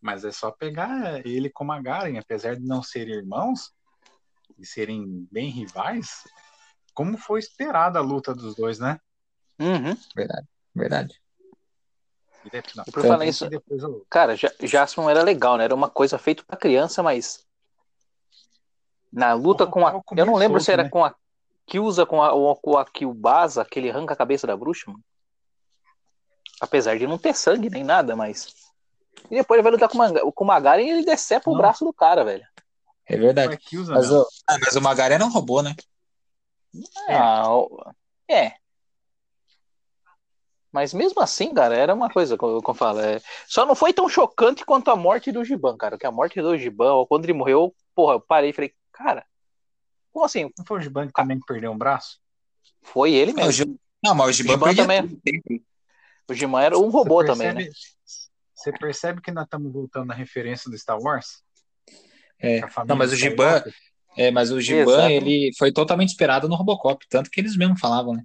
[0.01, 3.73] mas é só pegar ele como a Garen, apesar de não serem irmãos
[4.57, 6.23] e serem bem rivais,
[6.99, 8.99] como foi esperada a luta dos dois, né?
[9.57, 9.95] Uhum.
[10.75, 11.17] Verdade.
[12.43, 15.63] E depois, não, por falar nisso, depois eu- cara, Ja- Jaspion era legal, né?
[15.63, 17.45] Era uma coisa feita pra criança, mas
[19.09, 19.93] na luta com a.
[19.93, 20.89] Eu comi Eu não lembro se era né?
[20.89, 21.15] com a
[21.65, 25.01] Kyuza com a, ou com a Kyubasa, que ele arranca a cabeça da bruxa, mano.
[26.59, 28.53] Apesar de não ter sangue nem nada, mas.
[29.31, 31.53] E depois ele vai lutar com o Manga- com o Magaren e ele decepa o
[31.53, 31.59] Não.
[31.61, 32.45] braço do cara, velho.
[33.05, 33.55] É verdade.
[33.57, 34.19] Que usa, Mas, não.
[34.21, 35.73] o, ah, mas o Magari era um robô, né?
[37.07, 37.15] É.
[37.15, 37.45] Ah,
[38.29, 38.53] é.
[40.71, 43.19] Mas mesmo assim, cara, era uma coisa, como eu falo, é...
[43.47, 45.97] só não foi tão chocante quanto a morte do Giban, cara.
[45.97, 49.25] Que a morte do Giban, quando ele morreu, porra, eu parei e falei, cara,
[50.11, 50.51] como assim?
[50.57, 52.19] Não foi o Giban que também perdeu um braço?
[52.83, 53.73] Foi ele Não, o mesmo.
[53.73, 55.19] Gi- não, mas o Giban Giban também.
[56.29, 57.53] O Giban era um robô Você também, né?
[57.63, 57.75] percebe-
[58.53, 61.41] Você percebe que nós estamos voltando na referência do Star Wars?
[62.37, 62.59] É.
[62.59, 63.73] Que a família Não, mas o Skywalker- Giban,
[64.17, 68.13] é, mas o Giban, ele foi totalmente inspirado no Robocop, tanto que eles mesmos falavam,
[68.13, 68.23] né?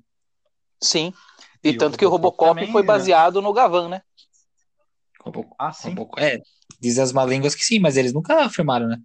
[0.80, 1.12] Sim.
[1.62, 2.86] E, E o tanto que o Robocop Robocop também, foi né?
[2.86, 4.02] baseado no Gavan, né?
[5.20, 5.94] Robo- Ah, sim.
[5.94, 6.38] Robo- é,
[6.80, 8.98] dizem as má línguas que sim, mas eles nunca afirmaram, né?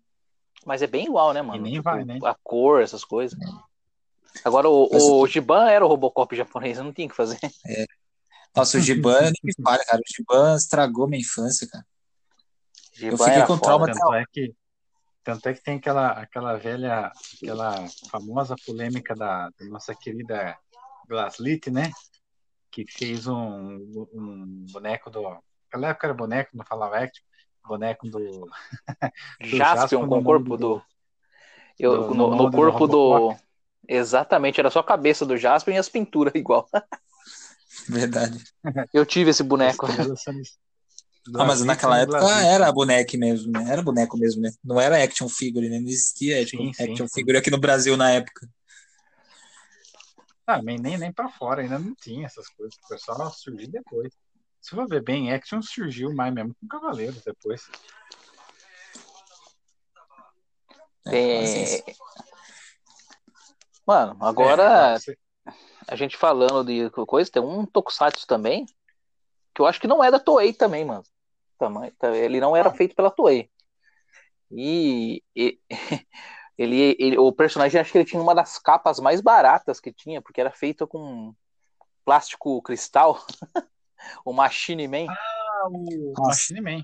[0.66, 1.64] Mas é bem igual, né, mano?
[1.64, 2.20] nem Tipo, vai, né?
[2.24, 3.40] A cor, essas coisas.
[4.44, 7.40] Agora, o, Mas- o Giban era o Robocop japonês, não tinha o que fazer.
[8.56, 10.00] Nossa, o Giban, nem me fale, cara.
[10.00, 11.86] O Giban estragou minha infância, cara.
[12.94, 13.62] Giban fiquei era com foda.
[13.62, 14.54] trauma Tanto é que,
[15.36, 17.12] tanto é que tem aquela, aquela velha,
[17.42, 20.58] aquela famosa polêmica da, da nossa querida
[21.08, 21.92] Glaslit, né?
[22.72, 23.36] Que fez um,
[24.14, 25.22] um boneco do.
[25.66, 27.24] Naquela época era boneco, não falava action,
[27.66, 28.20] boneco do.
[29.40, 30.84] do Jaspion no com o corpo do- do.
[31.80, 33.36] Eu, do- no, no corpo do.
[33.88, 36.68] Exatamente, era só a cabeça do Jaspion e as pinturas igual.
[37.88, 38.44] Verdade.
[38.94, 39.88] Eu tive esse boneco.
[41.36, 43.66] Ah, mas naquela época era boneco mesmo, né?
[43.70, 44.52] Era boneco mesmo, né?
[44.64, 45.80] Não era action figure, né?
[45.80, 47.14] Não existia Sim, sim, action sim.
[47.14, 48.50] figure aqui no Brasil na época.
[50.48, 52.76] Ah, nem, nem, nem pra fora, ainda não tinha essas coisas.
[52.84, 54.12] O pessoal surgiu depois.
[54.60, 57.70] Se for ver bem, Action surgiu mais mesmo com Cavaleiros depois.
[61.06, 61.94] É, assim, É...
[63.86, 65.54] Mano, agora É,
[65.88, 68.66] a gente falando de coisa, tem um Tokusatsu também,
[69.60, 71.04] que eu acho que não é da Toei também, mano.
[71.58, 73.52] Também, tá- ele não era feito pela Toei.
[74.50, 75.60] E, e-
[76.58, 80.22] ele, ele- o personagem, acho que ele tinha uma das capas mais baratas que tinha,
[80.22, 81.36] porque era feito com
[82.06, 83.22] plástico cristal,
[84.24, 85.08] o Machine Man.
[85.10, 86.30] Ah, o Nossa.
[86.54, 86.84] Machine Man.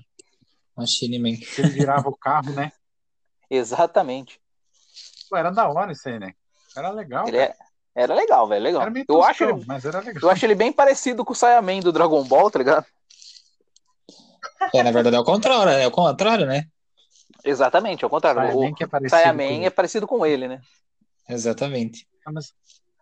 [0.76, 1.36] Machine Man.
[1.38, 2.70] Que ele virava o carro, né?
[3.48, 4.38] Exatamente.
[5.30, 6.34] Pô, era da hora isso aí, né?
[6.76, 7.26] Era legal.
[7.26, 7.50] Ele cara.
[7.52, 7.65] é,
[7.96, 8.82] era legal, velho, legal.
[8.82, 10.20] Era meio Eu acho, ele, mas era legal.
[10.22, 12.84] eu acho ele bem parecido com o Saiyaman do Dragon Ball, tá ligado?
[14.74, 16.66] É, na verdade é o contrário, é o contrário, né?
[17.44, 18.40] Exatamente, ao contrário.
[18.40, 20.60] Saiyaman o é parecido Saiyaman com- é parecido com ele, né?
[21.28, 22.06] Exatamente.
[22.24, 22.52] Ah, mas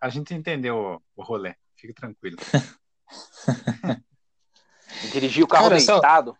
[0.01, 0.76] a gente entendeu
[1.16, 1.55] o, o rolê.
[1.76, 2.36] Fique tranquilo.
[5.12, 6.36] Dirigir o carro Cara, só- deitado.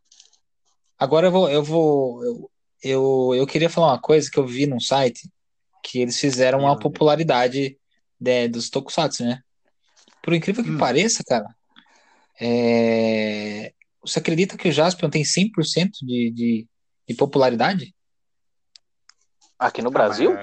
[0.99, 2.51] Agora eu vou, eu vou, eu,
[2.83, 5.29] eu, eu queria falar uma coisa que eu vi num site
[5.83, 7.77] que eles fizeram uma popularidade
[8.21, 9.41] né, dos tokusatsu, né?
[10.23, 10.79] Por incrível que Hum.
[10.79, 11.47] pareça, cara,
[12.41, 16.67] é, você acredita que o Jaspion tem 100% de, de,
[17.09, 17.95] de popularidade?
[19.59, 20.37] Aqui no Ah, Brasil?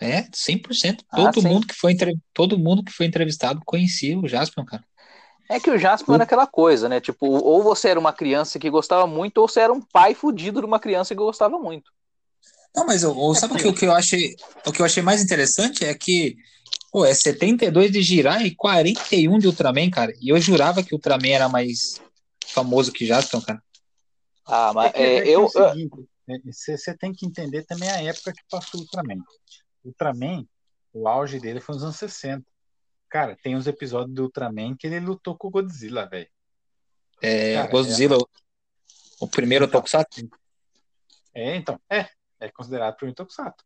[0.00, 1.04] É, 100%.
[1.10, 1.48] Ah, Todo sim.
[1.48, 2.16] mundo que foi entre...
[2.32, 4.84] todo mundo que foi entrevistado conhecia o Jaspion, cara.
[5.48, 7.00] É que o Jasper era aquela coisa, né?
[7.00, 10.60] Tipo, ou você era uma criança que gostava muito, ou você era um pai fudido
[10.60, 11.90] de uma criança que gostava muito.
[12.74, 15.20] Não, mas eu, sabe o que, o que eu achei, o que eu achei mais
[15.20, 16.36] interessante é que
[16.90, 20.12] pô, é 72 de Jirai e 41 de Ultraman, cara.
[20.20, 22.00] E eu jurava que o Ultraman era mais
[22.46, 23.62] famoso que Jaspion, cara.
[24.46, 25.50] Ah, mas É, é, é é eu, o
[26.46, 29.20] você tem que entender também a época que passou o Ultraman.
[29.82, 30.46] O Ultraman,
[30.92, 32.44] o auge dele foi nos anos 60.
[33.08, 36.28] Cara, tem uns episódios do Ultraman que ele lutou com o Godzilla, velho.
[37.20, 38.18] É, Cara, Godzilla,
[39.18, 40.28] o primeiro Então, Tokusatsu.
[41.34, 43.64] É, então, é, é considerado primeiro Tokusatsu.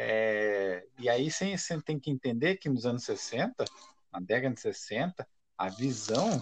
[0.00, 3.64] É, e aí você você tem que entender que nos anos 60,
[4.12, 5.26] na década de 60,
[5.58, 6.40] a visão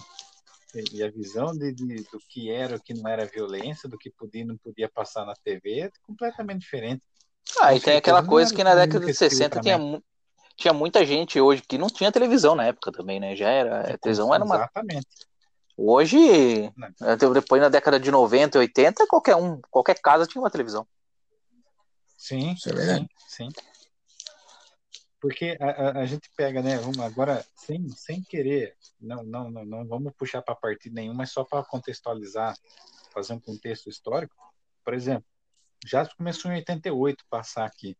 [0.93, 4.11] e a visão de, de- do que era o que não era violência, do que
[4.11, 7.01] podia e não podia passar na TV é completamente diferente.
[7.59, 10.01] Ah, e tem aquela coisa que na década de 60 assistiu tinha,
[10.55, 13.35] tinha muita gente hoje que não tinha televisão na época também, né?
[13.35, 13.93] Já era.
[13.93, 14.55] A televisão era uma.
[14.55, 15.07] Exatamente.
[15.75, 20.51] Hoje, até depois na década de 90 e 80, qualquer um, qualquer casa tinha uma
[20.51, 20.87] televisão.
[22.17, 23.07] Sim, Isso é verdade.
[23.27, 23.61] sim, sim.
[25.21, 26.77] Porque a, a, a gente pega, né?
[26.77, 31.31] Vamos agora, sem, sem querer, não, não, não, não vamos puxar para partido nenhum, mas
[31.31, 32.55] só para contextualizar,
[33.13, 34.35] fazer um contexto histórico.
[34.83, 35.25] Por exemplo,
[35.85, 37.95] já começou em 88 passar aqui.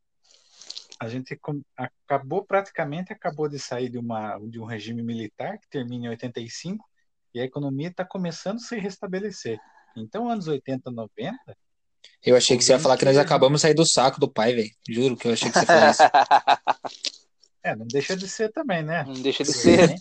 [0.99, 1.39] A gente
[1.77, 6.83] acabou praticamente acabou de sair de uma de um regime militar que termina em 85
[7.35, 9.59] e a economia está começando a se restabelecer.
[9.95, 11.37] Então, anos 80, 90,
[12.23, 14.53] Eu achei que você ia falar que nós acabamos de sair do saco do pai,
[14.53, 14.71] velho.
[14.89, 16.03] Juro que eu achei que você falou isso.
[17.63, 19.03] é, não deixa de ser também, né?
[19.03, 19.95] Não deixa de ser.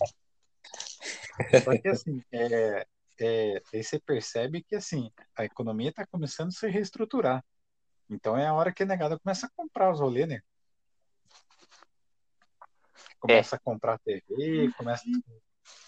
[1.62, 2.86] Só que assim, é,
[3.20, 7.44] é, aí você percebe que assim, a economia está começando a se reestruturar.
[8.08, 10.40] Então é a hora que a negada começa a comprar os rolês, né?
[13.18, 15.04] Começa a comprar TV, começa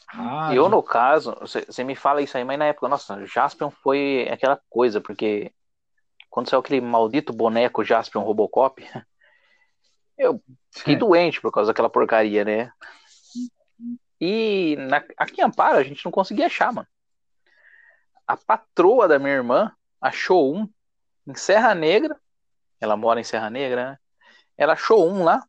[0.09, 0.57] a rádio.
[0.57, 4.29] Eu, no caso, você você me fala isso aí, mas na época, nossa, Jaspion foi
[4.31, 5.53] aquela coisa, porque
[6.31, 8.83] quando saiu aquele maldito boneco Jaspion Robocop,
[10.19, 10.41] eu
[10.73, 10.99] fiquei É.
[10.99, 12.71] doente por causa daquela porcaria, né?
[14.21, 16.89] E na- aqui em Amparo a gente não conseguia achar, mano.
[18.27, 20.69] A patroa da minha irmã achou um
[21.27, 22.19] em Serra Negra.
[22.81, 23.99] Ela mora em Serra Negra, né?
[24.57, 25.43] Ela achou um lá.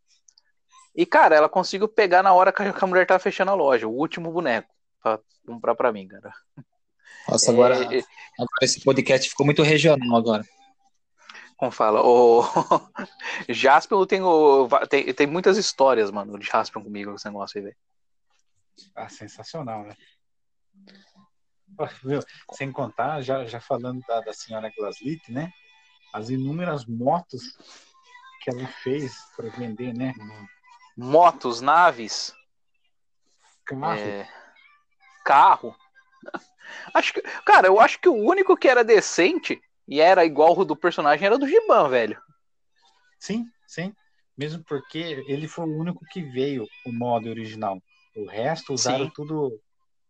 [0.95, 3.91] E, cara, ela conseguiu pegar na hora que a mulher tava fechando a loja, o
[3.91, 4.69] último boneco,
[5.01, 6.32] pra comprar pra mim, cara.
[7.27, 8.03] Nossa, agora, É, é,
[8.38, 10.43] agora esse podcast ficou muito regional agora.
[11.60, 12.41] Como fala, o
[13.49, 14.70] Jaspion tem, o...
[14.89, 17.76] tem, tem muitas histórias, mano, de Jaspion comigo, esse negócio aí, velho.
[18.95, 19.93] Ah, sensacional, né?
[22.53, 25.51] Sem contar, já, já falando da, da senhora Glaslit, né?
[26.14, 27.57] As inúmeras motos
[28.41, 30.14] que ela fez para vender, né?
[30.95, 32.34] Motos, naves,
[33.66, 33.99] Carro.
[33.99, 34.30] é,
[35.26, 35.76] carro.
[36.93, 40.63] Acho que, cara, eu acho que o único que era decente e era igual o
[40.63, 42.21] do personagem era do Giban, velho.
[43.19, 43.93] Sim, sim.
[44.37, 47.81] Mesmo porque ele foi o único que veio o modo original.
[48.15, 49.11] O resto usaram Sim.
[49.15, 49.59] tudo,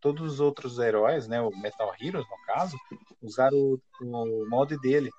[0.02, 1.42] todos os outros heróis, né?
[1.42, 2.78] O Metal Heroes, no caso,
[3.22, 5.10] usaram o, o mod dele.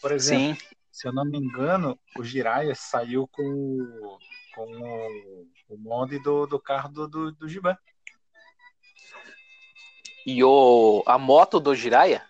[0.00, 0.66] Por exemplo, Sim.
[0.90, 4.18] se eu não me engano, o Jiraiya saiu com, o-
[4.54, 7.78] com o, o mod do, do carro do, do, do Giban.
[10.26, 12.22] E o, a moto do Jiraiya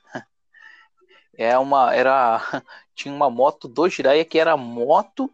[1.37, 2.41] é uma era
[2.95, 5.31] tinha uma moto do Jiraiya que era a moto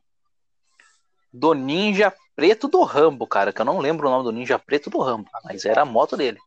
[1.33, 4.89] do ninja preto do Rambo, cara, que eu não lembro o nome do ninja preto
[4.89, 6.39] do Rambo, mas era a moto dele.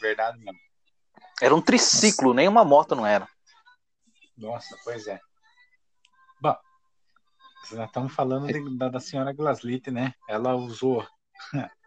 [0.00, 0.58] Verdade mesmo.
[1.40, 3.28] Era um triciclo, nem uma moto não era.
[4.36, 5.20] Nossa, pois é.
[6.40, 6.56] Bom,
[7.70, 10.14] já estamos falando de- da, da senhora Glaslit, né?
[10.28, 11.06] Ela usou.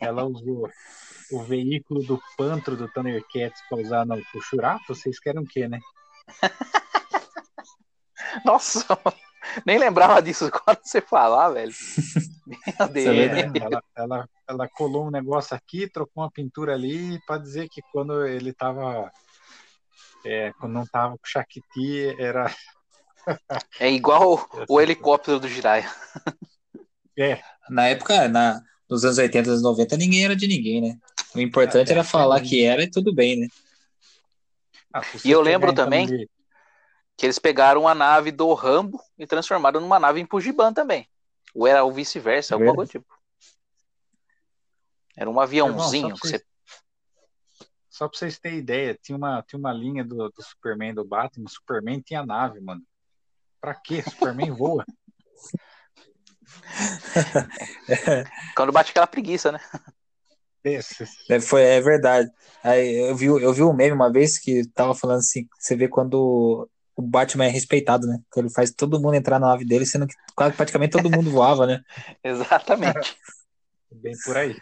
[0.00, 0.70] ela usou
[1.32, 4.94] o veículo do pantro do Thundercats para usar no pro Churato.
[4.94, 5.80] Vocês querem o quê, né?
[8.44, 8.86] Nossa,
[9.64, 11.72] nem lembrava disso quando você falar, velho.
[12.46, 13.06] Meu é Deus.
[13.06, 17.82] É, ela, ela, ela colou um negócio aqui, trocou uma pintura ali para dizer que
[17.92, 19.10] quando ele tava.
[20.24, 22.52] É, quando não tava com Shakti, era.
[23.78, 25.90] É igual o helicóptero do Jiraiya.
[27.18, 30.98] É, Na época, na, nos anos 80 e 90, ninguém era de ninguém, né?
[31.34, 32.40] O importante É, era falar é.
[32.42, 33.48] que era e tudo bem, né?
[34.92, 36.28] ah, E eu lembro então, também de-
[37.16, 41.08] Que eles pegaram a nave do Rambo e transformaram numa nave em Pujiban também.
[41.54, 43.18] Ou era o vice-versa, alguma coisa do tipo.
[45.16, 46.46] Era um aviãozinho Irmão, só que pra você
[47.90, 51.46] Só pra vocês terem ideia, tinha uma, tinha uma linha do, do Superman do Batman.
[51.46, 52.82] O Superman tinha nave, mano.
[53.60, 54.00] Pra quê?
[54.02, 54.84] Superman voa.
[58.56, 59.60] Quando bate aquela preguiça, né?
[61.30, 62.30] É, Foi, é verdade.
[62.62, 65.88] Aí eu vi, eu vi um meme uma vez que tava falando assim, você vê
[65.88, 68.18] quando o Batman é respeitado, né?
[68.24, 71.30] Porque ele faz todo mundo entrar na nave dele, sendo que quase praticamente todo mundo
[71.30, 71.80] voava, né?
[72.22, 73.16] Exatamente.
[73.90, 74.56] Bem por aí.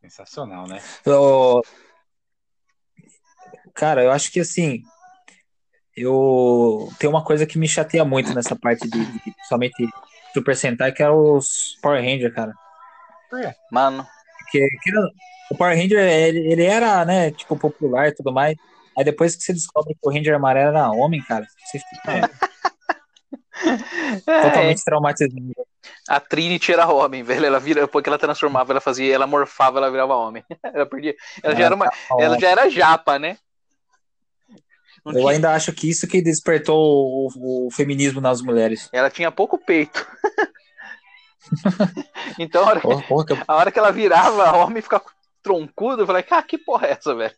[0.00, 0.82] Sensacional, né?
[1.04, 1.62] Eu-
[3.74, 4.82] Cara, eu acho que assim,
[5.96, 9.86] eu tem uma coisa que me chateia muito nessa parte de, de somente
[10.32, 12.52] Super Sentai, que é os Power Ranger, cara.
[13.30, 13.54] Quê?
[13.70, 14.06] Mano,
[14.38, 15.10] Porque querendo-
[15.50, 18.56] o Power Ranger, ele, ele era, né, tipo, popular e tudo mais.
[18.96, 22.22] Aí depois que você descobre que o Ranger amarelo era homem, cara, você fica é,
[24.42, 25.34] totalmente traumatizado.
[26.08, 27.46] a Trinity era homem, velho.
[27.46, 30.44] Ela vira, porque ela transformava, ela fazia, ela morfava, ela virava homem.
[30.64, 31.14] Ela perdia.
[31.42, 33.36] Ela já era uma, ela já era japa, né?
[35.04, 38.88] Não Eu tinha- ainda acho que isso que despertou o, o feminismo nas mulheres.
[38.92, 40.06] Ela tinha pouco peito.
[42.38, 45.04] então, a hora, Porra, porra, que a hora que ela virava homem, ficava
[45.42, 47.34] troncudo, eu falei, ah, que porra é essa, velho?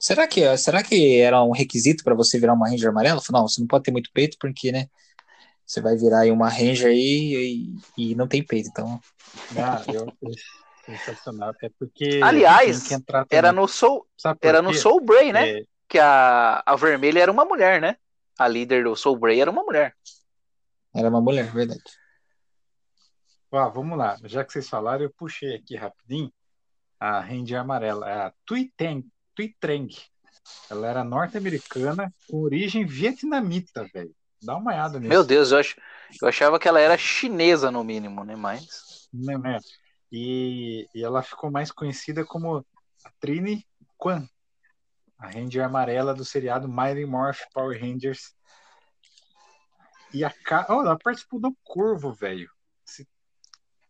[0.00, 3.20] Será que, será que era um requisito pra você virar uma Ranger amarela?
[3.20, 4.86] Falei, Não, você não pode ter muito peito, porque, né?
[5.66, 8.98] Você vai virar aí uma Ranger aí e, e não tem peito, então.
[9.56, 10.06] Ah, eu,
[10.84, 11.52] sensacional.
[11.62, 12.20] É porque.
[12.22, 12.88] Aliás,
[13.30, 14.06] Era no Soul,
[14.42, 14.74] era no?
[14.74, 15.50] Soul Bray, né?
[15.50, 17.96] É, Que a, a vermelha era uma mulher, né?
[18.38, 19.94] A líder do Soul Bray era uma mulher.
[20.94, 21.82] Era uma mulher, verdade.
[23.50, 24.16] ó, vamos lá.
[24.24, 26.32] Já que vocês falaram, eu puxei aqui rapidinho
[26.98, 29.04] a Ranger amarela, a Tuiteng,
[29.34, 29.88] Tuitreng.
[30.70, 34.14] Ela era norte-americana com origem vietnamita, velho.
[34.42, 35.08] Dá uma olhada nisso.
[35.08, 35.76] Meu Deus, eu, ach,
[36.20, 38.36] eu achava que ela era chinesa, no mínimo, né?
[38.36, 39.08] Mas.
[39.12, 39.58] Né, né?
[40.12, 42.64] E, e ela ficou mais conhecida como
[43.04, 43.66] a Trini
[43.96, 44.28] Quan,
[45.18, 48.34] a Ranger amarela do seriado Mighty Morph Power Rangers.
[50.12, 50.32] E a
[50.68, 52.48] oh, ela participou do Corvo, velho.
[52.86, 53.08] Esse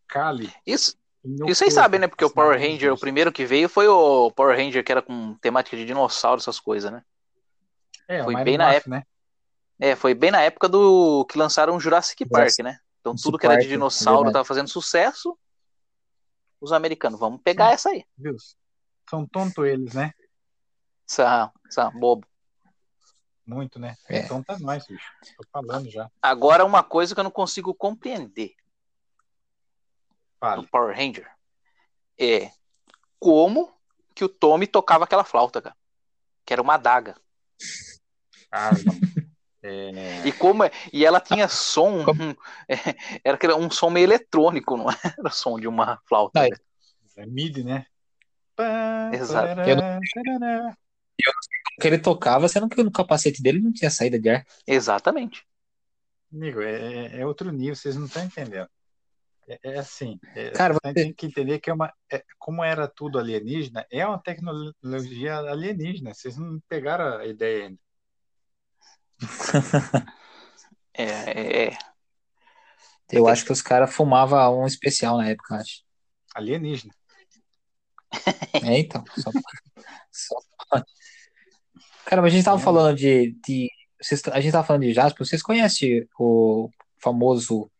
[0.09, 0.53] Kali.
[0.67, 2.07] Isso, E vocês sabem, né?
[2.07, 5.35] Porque o Power Ranger, o primeiro que veio foi o Power Ranger que era com
[5.35, 7.03] temática de dinossauro, essas coisas, né?
[8.09, 9.03] É, foi bem na Morph, né?
[9.79, 12.79] É, foi bem na época do que lançaram o Jurassic Park, né?
[13.01, 14.33] Então Jurassic tudo que era de Park, dinossauro verdade.
[14.35, 15.37] tava fazendo sucesso.
[16.61, 18.05] Os americanos, vamos pegar essa aí.
[18.17, 18.37] Viu?
[19.11, 20.13] São tontos eles, né?
[21.09, 22.27] Essa, essa bobo.
[23.47, 23.97] Muito, né?
[24.09, 24.21] É.
[24.21, 25.13] Então tá nós, bicho.
[25.37, 26.11] Tô falando já.
[26.23, 28.55] Agora, uma coisa que eu não consigo compreender
[30.41, 30.63] Fale.
[30.63, 31.31] do Power Ranger
[32.19, 32.51] é
[33.21, 33.73] como
[34.15, 35.77] que o Tommy tocava aquela flauta, cara.
[36.45, 37.17] Que era uma adaga.
[38.51, 38.71] Ah,
[39.63, 40.27] é...
[40.27, 42.31] E como é- e ela tinha som, um,
[42.69, 42.77] é,
[43.25, 46.43] era um som meio eletrônico, não era som de uma flauta.
[46.43, 46.57] Não, né?
[47.17, 47.87] é MIDI, né?
[49.13, 49.57] Exato.
[49.57, 50.77] parará,
[51.19, 51.65] Eu tarará.
[51.77, 54.47] Porque ele tocava, sendo que no capacete dele não tinha saída de ar.
[54.67, 55.45] Exatamente.
[56.33, 58.69] Amigo, é, é- é outro nível, vocês não estão entendendo.
[59.47, 62.89] É, é assim, é, Cara, você tem que entender que é uma, é- como era
[62.89, 66.15] tudo alienígena, é uma tecnologia alienígena.
[66.15, 67.79] Vocês não pegaram a ideia ainda.
[70.97, 71.79] É, é, é.
[73.11, 75.83] Eu acho que os caras fumavam um especial na época, eu acho.
[76.37, 76.95] Alienígena.
[78.63, 79.05] É, então.
[79.17, 79.31] Só,
[80.13, 80.85] só-
[82.07, 83.37] Cara, mas a gente tava falando de.
[83.47, 85.27] de vocês- a gente tava falando de Jasper.
[85.27, 87.71] Vocês conhecem o famoso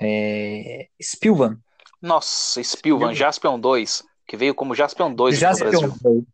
[0.00, 1.58] é, Spilvan?
[2.00, 5.88] Nossa, Spilvan, Jaspion 2, que veio como Jaspion 2 aqui no Jaspion.
[5.88, 6.26] Brasil.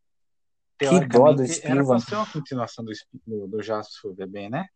[0.78, 1.86] Que dó do era Spilvan.
[1.86, 2.92] pra ser uma continuação do,
[3.26, 4.66] do, do Jasper bem, né?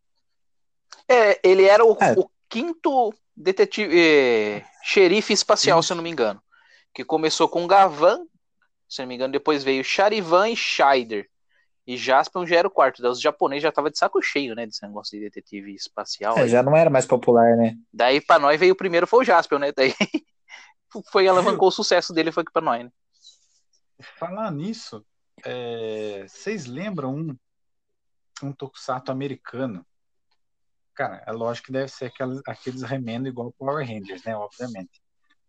[1.09, 2.13] É, ele era o, É.
[2.17, 6.41] o quinto detetive, eh, xerife espacial, se eu não me engano.
[6.95, 8.21] Que começou com Gavan,
[8.89, 11.29] se eu não me engano, depois veio Charivan e Scheider.
[11.87, 13.01] E Jaspion já era o quarto.
[13.01, 14.67] Daí os japoneses já estavam de saco cheio, né?
[14.67, 16.37] Desse negócio de detetive espacial.
[16.37, 17.77] É, já não era mais popular, né?
[17.93, 19.73] Daí pra nós veio o primeiro, foi o Jaspion, né?
[19.73, 19.95] Daí
[21.13, 22.91] foi, alavancou o sucesso dele, foi aqui pra nós, né?
[24.19, 25.07] Falar nisso,
[25.45, 27.37] é, vocês lembram um,
[28.43, 29.87] um tokusatsu americano?
[30.93, 34.37] Cara, é lógico que deve ser aqueles, aqueles remendo igual Power Rangers, né?
[34.37, 35.01] Obviamente.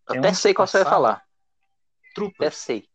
[0.08, 1.14] Eu É até um sei qual você vai falar.
[1.14, 2.56] Até Troopers.
[2.56, 2.88] sei.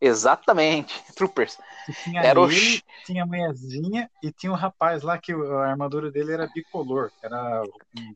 [0.00, 0.94] Exatamente.
[1.16, 1.58] Troopers.
[1.86, 5.34] que tinha Era o ele, ch- tinha a mulherzinha e tinha um rapaz lá que
[5.34, 7.10] o- a armadura dele era bicolor.
[7.22, 7.62] Era,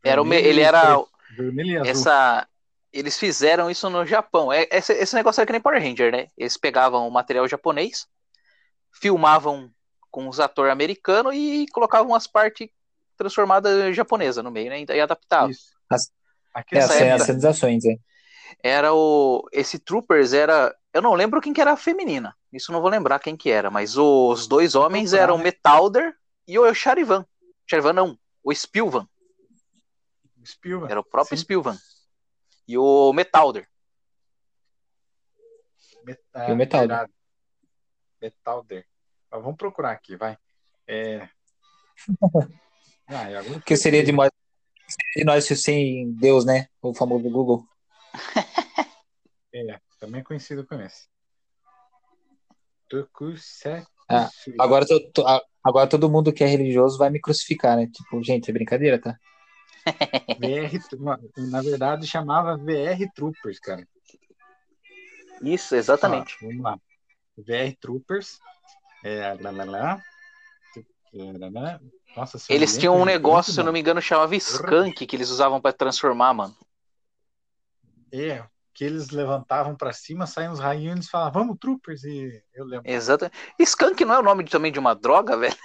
[0.04, 1.00] Era o ele era
[1.36, 1.90] vermelho e azul.
[1.90, 2.46] essa
[2.92, 4.50] eles fizeram isso no Japão.
[4.52, 6.28] É, esse, esse negócio era que nem Power Ranger, né?
[6.36, 8.06] Eles pegavam o material japonês,
[8.92, 9.70] filmavam
[10.10, 12.68] com os atores americanos e colocavam as partes
[13.16, 14.82] transformadas japonesa no meio, né?
[14.88, 15.50] E adaptavam.
[15.50, 15.72] Isso.
[15.90, 16.10] As-
[16.54, 17.96] Aquele É, as época- as sensações, é.
[18.62, 22.36] Era o esse Troopers era, eu não lembro quem que era a feminina.
[22.52, 25.44] Isso não vou lembrar quem que era, mas os dois homens eram o né?
[25.44, 26.16] Metalder
[26.46, 27.26] e o Charivan.
[27.66, 29.08] Charivan não, o Spilvan,
[30.44, 30.90] Spielberg.
[30.90, 31.42] era o próprio Sim.
[31.42, 31.76] Spilvan.
[32.68, 33.68] E o Metalder.
[36.04, 37.10] Met- E o Metalder.
[38.20, 38.86] Metalder.
[39.30, 40.38] Ó, Vamos procurar aqui, vai.
[40.86, 41.28] É...
[43.08, 44.30] Ah, agora O que seria de nós,
[45.16, 46.66] de nós sem Deus, né?
[46.82, 47.64] O famoso Google.
[49.54, 51.08] É, também conhecido como esse.
[52.88, 53.86] Tokusatsu.
[54.08, 54.30] Ah,
[54.60, 57.88] Agora, to- a- agora todo mundo que é religioso vai me crucificar, né?
[57.88, 59.18] Tipo, gente, é brincadeira, tá?
[60.38, 60.80] VR,
[61.50, 63.86] na verdade, chamava VR Troopers, cara.
[65.42, 66.36] Isso, Ó, exatamente.
[66.40, 66.78] vamos lá.
[67.36, 68.38] VR Troopers.
[69.02, 70.02] É, lá, lá, lá.
[72.16, 75.60] Nossa, Eles tinham um negócio, se eu não me engano, chamava Skunk, que eles usavam
[75.60, 76.54] pra transformar, mano.
[78.12, 78.44] É,
[78.76, 82.66] que eles levantavam pra cima, saíam os raios e eles falavam, vamos, Troopers, e eu
[82.66, 82.88] lembro.
[82.88, 83.30] Exato.
[83.58, 85.56] Skunk não é o nome de- também de uma droga, velho?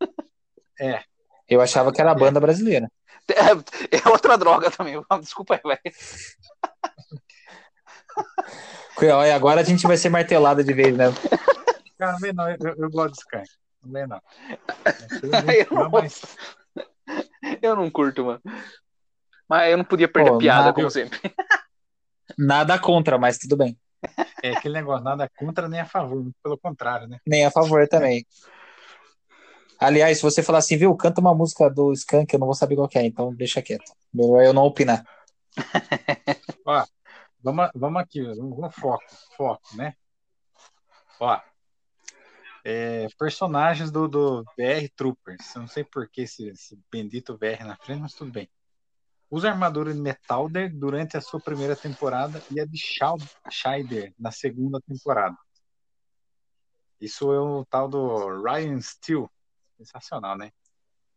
[0.78, 1.02] É,
[1.48, 2.90] Eu achava que era a banda brasileira.
[3.28, 4.94] É, é outra droga também.
[5.20, 5.96] Desculpa aí, velho.
[9.16, 11.06] Olha, Agora a gente vai ser martelado de vez, né?
[11.98, 13.50] cara, não, eu, eu gosto de Sky.
[13.84, 14.20] Não não.
[15.52, 16.22] Eu não- mas
[17.62, 18.40] Eu não curto, mano.
[19.48, 21.18] Mas eu não podia perder Pô, piada, como sempre.
[22.36, 23.78] Nada contra, mas tudo bem.
[24.42, 27.18] é aquele negócio, nada contra nem a favor, pelo contrário, né?
[27.26, 28.26] Nem a favor também.
[29.78, 32.76] Aliás, se você falar assim, viu, canta uma música do Skank, eu não vou saber
[32.76, 33.92] qual que é, então deixa quieto.
[34.12, 35.04] Melhor eu não opinar.
[36.64, 36.84] Ó,
[37.42, 39.04] vamos, vamos aqui, vamos, vamos foco,
[39.36, 39.94] foco, né?
[41.20, 41.40] Ó,
[42.64, 45.54] é, personagens do, do VR Troopers.
[45.54, 48.48] Eu não sei por que esse, esse bendito VR na frente, mas tudo bem.
[49.30, 52.78] Usa armadura de Metalder durante a sua primeira temporada e a de
[53.50, 55.36] Scheider na segunda temporada.
[57.00, 59.26] Isso é o tal do Ryan Steele.
[59.76, 60.52] Sensacional, né?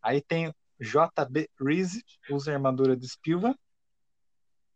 [0.02, 3.54] Aí tem JB Reese, usa armadura de Spilva.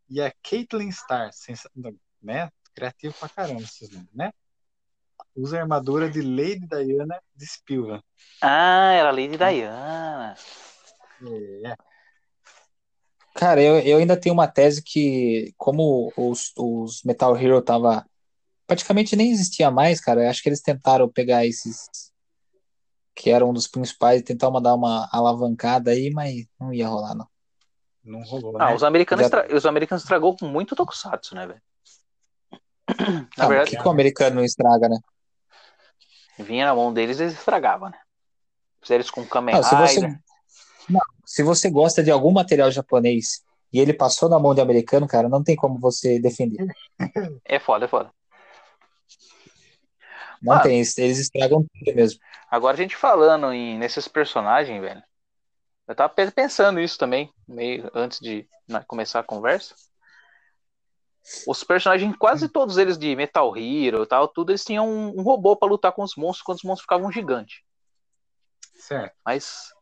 [0.09, 1.71] E a Caitlyn Starr, sensa-
[2.23, 2.51] né?
[2.75, 4.33] Criativo pra caramba esses nomes, né?
[5.35, 8.03] Usa armadura de Lady Diana de Spilva.
[8.41, 10.37] Ah, era Lady Diana.
[11.23, 11.77] É,
[13.45, 18.03] Cara, eu, eu ainda tenho uma tese que, como os, os Metal Hero tava
[18.67, 21.87] praticamente nem existia mais, cara, eu acho que eles tentaram pegar esses
[23.15, 26.89] que eram um dos principais e tentar uma, dar uma alavancada aí, mas não ia
[26.89, 27.29] rolar, não.
[28.03, 28.75] não rolou, Ah, né?
[28.77, 31.61] os americanos, Já- estra- os americanos estragou com muito Tokusatsu, né, velho?
[33.37, 34.97] Na Ah, o verdade, que, que o americano não estraga, né?
[36.39, 37.99] vinha na mão deles eles estragavam, né?
[38.81, 40.24] Fizeram isso com Kamen Não, se você, Rider.
[40.89, 45.07] Não, se você gosta de algum material japonês e ele passou na mão de americano,
[45.07, 46.67] cara, não tem como você defender.
[47.45, 48.11] É foda, é foda.
[50.43, 50.61] Não Ah.
[50.61, 52.21] tem, eles, estragam tudo mesmo.
[52.51, 55.03] Agora a gente falando em, nesses personagens, velho.
[55.89, 59.75] Eu tava pe- pensando isso também, meio antes de né, começar a conversa.
[61.47, 65.23] Os personagens, quase todos eles de Metal Hero e tal, tudo, eles tinham um, um
[65.23, 67.61] robô pra lutar com os monstros quando os monstros ficavam gigantes.
[68.77, 69.15] Certo.
[69.25, 69.73] Mas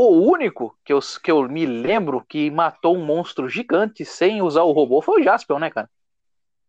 [0.00, 4.62] o único que eu, que eu me lembro que matou um monstro gigante sem usar
[4.62, 5.90] o robô foi o Jaspion, né, cara?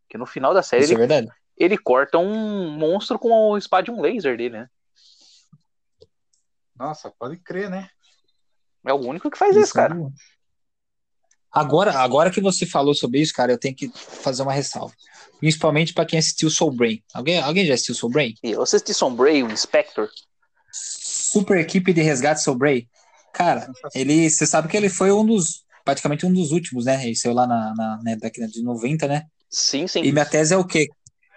[0.09, 1.27] Que no final da série Isso é ele, verdade.
[1.57, 4.69] ele corta um monstro com o espada de um laser dele, né?
[6.75, 7.89] Nossa, pode crer, né?
[8.86, 9.95] É o único que faz isso, cara.
[11.51, 14.93] Agora, agora que você falou sobre isso, cara, eu tenho que fazer uma ressalva.
[15.39, 17.03] Principalmente pra quem assistiu Soul Brain.
[17.13, 18.36] Alguém, alguém já assistiu Soul Brain?
[18.41, 20.09] Eu assisti Sombray, o Inspector.
[20.71, 22.88] Super equipe de resgate Soul Brain.
[23.34, 27.05] Cara, ele, você sabe que ele foi um dos, praticamente um dos últimos, né?
[27.05, 29.23] Ele saiu lá na, na, na década de 90, né?
[29.49, 30.03] Sim, sim.
[30.03, 30.88] E minha tese é o quê?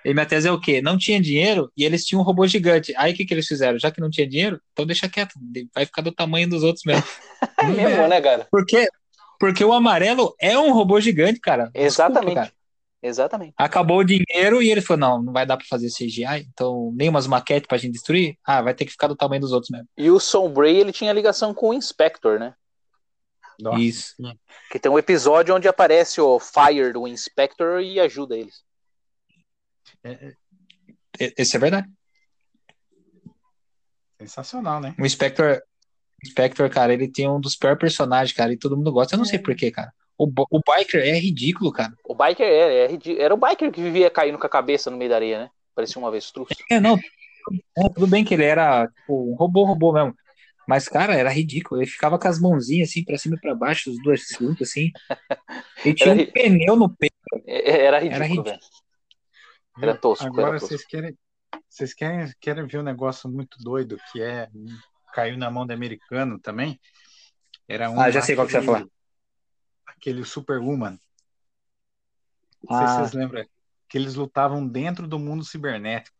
[0.05, 0.83] E minha tese é o quê?
[0.83, 2.93] Não tinha dinheiro e eles tinham um robô gigante.
[2.97, 3.79] Aí o que, que eles fizeram?
[3.79, 5.35] Já que não tinha dinheiro, então deixa quieto.
[5.75, 7.05] Vai ficar do tamanho dos outros mesmo.
[7.59, 8.49] É mesmo, né, cara?
[8.51, 8.89] Porque,
[9.39, 11.65] porque o amarelo é um robô gigante, cara.
[11.65, 12.35] Desculpa, Exatamente.
[12.35, 12.53] cara.
[13.07, 13.53] Exatamente.
[13.59, 17.11] Acabou o dinheiro e ele falou: não, não vai dar pra fazer CGI, então nem
[17.11, 18.39] umas maquetes pra gente destruir.
[18.43, 19.87] Ah, vai ter que ficar do tamanho dos outros mesmo.
[19.95, 22.55] E o Sombray, ele tinha ligação com o Inspector, né?
[23.61, 24.15] Nossa, Isso.
[24.71, 28.65] Que tem um episódio onde aparece o Fire do Inspector e ajuda eles.
[30.03, 30.35] é-
[31.21, 31.87] é Esse é verdade.
[34.19, 34.95] sensacional, né?
[34.99, 35.61] O Spectre,
[36.23, 39.15] o Spectre, cara, ele tem um dos piores personagens, cara, e todo mundo gosta.
[39.15, 39.93] Eu não sei porquê, cara.
[40.19, 41.93] O, o Biker é ridículo, cara.
[42.05, 44.97] O Biker era, era, ridi- era o Biker que vivia caindo com a cabeça no
[44.97, 45.51] meio da areia, né?
[45.75, 46.49] Parecia um avestruz.
[46.71, 46.97] É, não.
[46.97, 50.15] é, tudo bem que ele era tipo, um robô, robô mesmo.
[50.67, 51.81] Mas, cara, era ridículo.
[51.83, 54.91] Ele ficava com as mãozinhas assim, pra cima e pra baixo, os dois juntos, assim.
[55.85, 57.15] E tinha Era um pneu no peito.
[57.47, 58.45] É- é- Era ridículo, ridículo.
[58.45, 58.61] velho.
[59.83, 60.69] Era tosco, Agora era tosco.
[60.69, 61.19] vocês querem,
[61.69, 64.49] vocês querem, querem ver um negócio muito doido que é
[65.13, 66.81] caiu na mão de americano também?
[67.69, 68.87] Era um Ah, já sei qual que você vai falar.
[69.97, 70.99] Aquele Superwoman.
[72.69, 73.45] Não sei se Ah, vocês lembram
[73.89, 76.17] que eles lutavam dentro do mundo cibernético.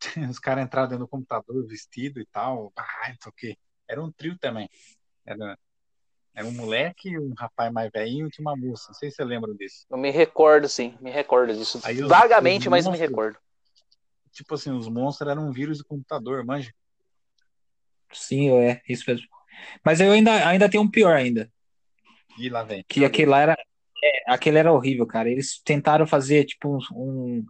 [0.30, 2.72] os caras entraram dentro do computador vestido e tal.
[2.76, 3.56] Ah, não sei o quê.
[3.88, 4.68] Era um trio também.
[5.24, 5.58] Era,
[6.34, 8.86] era um moleque, um rapaz mais velhinho e tinha uma moça.
[8.88, 9.86] Não sei se você lembra disso.
[9.90, 11.80] Eu me recordo, sim, me recordo disso.
[11.84, 13.38] Aí os- Vagamente, os mas me monstros- recordo.
[14.32, 16.72] Tipo assim, os monstros eram um vírus do computador, manja.
[18.12, 19.26] Sim, é, isso mesmo.
[19.84, 21.52] Mas eu ainda, ainda tenho um pior ainda.
[22.38, 22.84] E lá vem.
[22.88, 23.56] Que aquele lá era.
[24.02, 25.30] é, aquele era horrível, cara.
[25.30, 27.44] Eles tentaram fazer, tipo, um,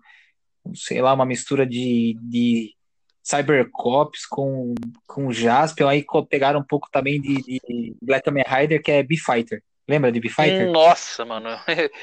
[0.65, 2.75] um, sei lá, uma mistura de, de
[3.23, 4.75] Cybercops com,
[5.07, 5.89] com Jaspion.
[5.89, 9.63] Aí pegaram um pouco também de, de Black Kamen Rider, que é B-Fighter.
[9.89, 10.71] Lembra de B-Fighter?
[10.71, 11.49] Nossa, mano.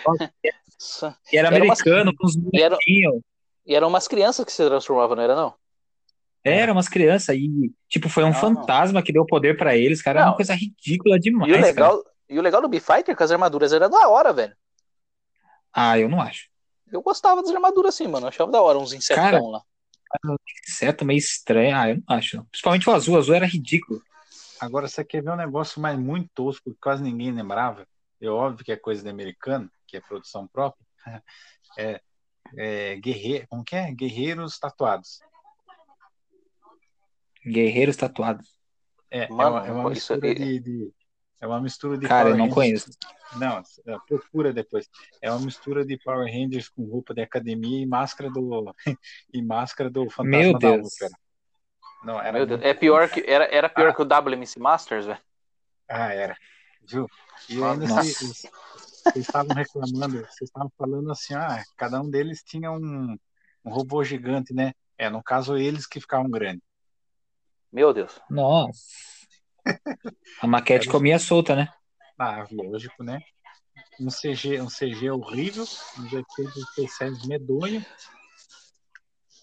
[0.06, 0.34] Nossa.
[1.34, 2.78] E era Era americano, com uns E era-.
[3.68, 5.54] E eram umas crianças que se transformavam, não era não?
[6.42, 7.36] Era umas crianças.
[7.36, 8.34] E, tipo, foi um Não.
[8.34, 10.20] fantasma que deu poder pra eles, cara.
[10.20, 10.32] Era Não.
[10.32, 11.92] uma coisa ridícula demais, E o cara.
[12.30, 14.56] E o legal do B-Fighter é que as armaduras eram da hora, velho.
[15.74, 16.48] Ah, eu não acho.
[16.92, 18.26] Eu gostava das armaduras assim, mano.
[18.26, 19.64] Eu achava da hora, uns insetão Cara, lá.
[20.68, 21.76] Inseto meio estranho.
[21.76, 22.38] Ah, eu não acho.
[22.38, 22.46] não.
[22.46, 23.16] Principalmente o azul.
[23.16, 24.02] O azul era ridículo.
[24.60, 27.88] Agora, você quer ver um negócio mais muito tosco que quase ninguém lembrava?
[28.22, 30.86] É óbvio que é coisa de americano, que é produção própria.
[31.78, 32.02] É,
[32.58, 33.92] é guerreiro, como que é?
[33.94, 35.20] Guerreiros tatuados.
[37.46, 38.60] Guerreiros tatuados.
[39.10, 40.94] É, é Mano, uma, é uma mistura de, de-
[41.42, 42.84] É uma mistura de Cara, eu Power não Rangers.
[42.86, 43.00] conheço.
[43.38, 43.64] Não,
[43.94, 44.90] é, procura depois.
[45.22, 48.76] É uma mistura de Power Rangers com roupa de academia e máscara do
[49.34, 50.94] e máscara do Fantasma Meu da Deus.
[50.96, 51.12] Ópera.
[52.04, 53.94] Não, era Meu Deus, é pior que, era, era pior Ah.
[53.94, 55.20] que o WMC Masters, velho.
[55.88, 56.38] Ah, era.
[56.88, 57.08] Viu?
[57.50, 58.46] E ainda vocês
[59.16, 63.18] estavam reclamando, vocês estavam falando assim, ah, cada um deles tinha um,
[63.64, 64.74] um robô gigante, né?
[64.98, 66.62] É, no caso, eles que ficavam grandes.
[67.72, 68.20] Meu Deus.
[68.30, 68.80] Nossa.
[70.42, 71.72] A maquete Era- comia solta, né?
[72.18, 73.22] Ah, lógico, né?
[74.00, 75.66] Um CG, um CG horrível,
[75.98, 77.86] um efeitos especiais medonho.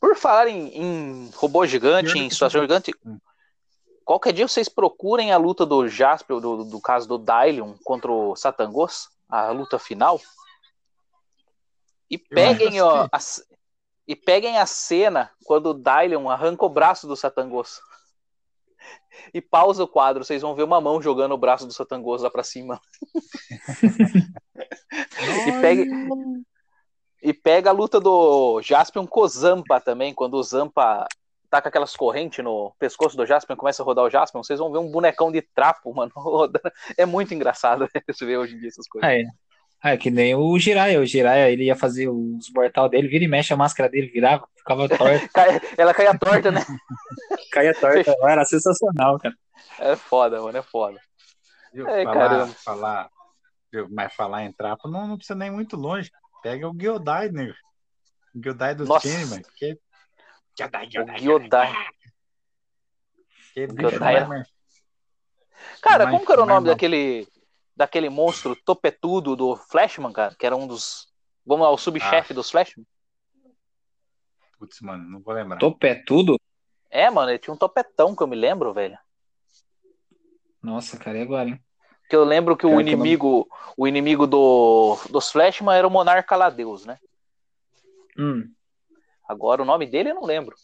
[0.01, 3.19] Por falar em, em robô gigante, em situação gigante, Hum.
[4.05, 8.37] qualquer dia vocês procurem a luta do Jasper, do, do caso do Dylion contra o
[8.37, 10.21] Satangos, a luta final.
[12.11, 13.19] E peguem, ó, que- a
[14.09, 17.81] e peguem a cena quando o Dylion arranca o braço do Satangos.
[19.33, 22.31] E pausa o quadro, vocês vão ver uma mão jogando o braço do Satangos lá
[22.31, 22.81] pra cima.
[25.47, 25.91] E pegue,
[27.23, 31.07] e pega a luta do Jaspion com o Zampa também, quando o Zampa
[31.51, 34.71] tá com aquelas correntes no pescoço do Jaspion, começa a rodar o Jaspion, vocês vão
[34.71, 36.71] ver um bonecão de trapo, mano, rodando.
[36.97, 39.09] É muito engraçado você ver hoje em dia essas coisas.
[39.09, 39.25] Ah, é.
[39.83, 41.01] Ah, é que nem o Jiraiya.
[41.01, 44.47] O Jiraiya, ele ia fazer os mortal dele, vira e mexe, a máscara dele virava,
[44.57, 45.29] ficava torta,
[45.77, 46.61] Ela caia torta, né?
[47.53, 48.13] caía torta.
[48.27, 49.35] Era sensacional, cara.
[49.79, 50.99] É foda, mano, é foda.
[51.73, 51.87] Viu?
[51.89, 52.55] É, falar, caramba.
[52.55, 53.11] falar,
[53.73, 53.87] viu?
[53.91, 56.11] Mas falar em trapo não, não precisa nem ir muito longe.
[56.43, 57.53] Pega o Gyodai, né?
[58.35, 58.87] O Gyodai do.
[59.01, 59.43] Changeman.
[59.57, 59.79] Que...
[60.59, 61.73] Gyodai, Gyodai, Gyodai.
[63.53, 64.47] Que O bicho Gyodai mais era- mar-
[65.83, 67.27] Cara, Mais- como que era o nome daquele,
[67.77, 70.35] daquele monstro topetudo do Flashman, cara?
[70.35, 71.13] Que era um dos.
[71.45, 72.87] Vamos lá, o subchefe dos Flashman?
[74.59, 75.59] Putz, mano, não vou lembrar.
[75.59, 76.41] Topé tudo?
[76.91, 78.99] É, mano, ele tinha um topetão que eu me lembro, velho.
[80.63, 81.61] Nossa, cara, e agora, hein?
[82.09, 85.87] Que eu lembro que o que eu não- inimigo, o inimigo do, dos Flashman era
[85.87, 86.99] o Monarca Ladeus, né?
[88.19, 88.51] Hum,
[89.29, 90.57] Agora o nome dele eu não lembro.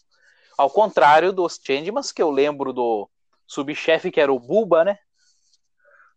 [0.57, 3.11] Ao contrário dos Changemans, que eu lembro do
[3.47, 4.99] subchefe que era o Buba, né?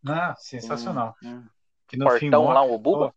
[0.07, 1.15] Ah, sensacional.
[1.23, 1.43] Um
[1.87, 3.13] Que no portão lá, o Buba.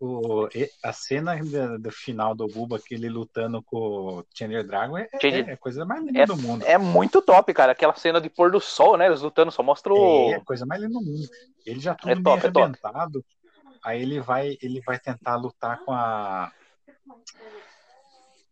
[0.00, 4.66] o, e- a cena do, do final do Buba, que ele lutando com o Chandler
[4.66, 6.64] Dragon, é, Change- é a coisa mais linda do mundo.
[6.64, 7.72] É muito top, cara.
[7.72, 9.06] Aquela cena de pôr do sol, né?
[9.06, 10.30] Eles lutando, só mostra o.
[10.32, 11.28] É a coisa mais linda do mundo.
[11.64, 12.58] Ele já tudo É meio top, é top.
[12.62, 13.24] arrebentado.
[13.84, 16.52] Aí ele vai, ele vai tentar lutar com a.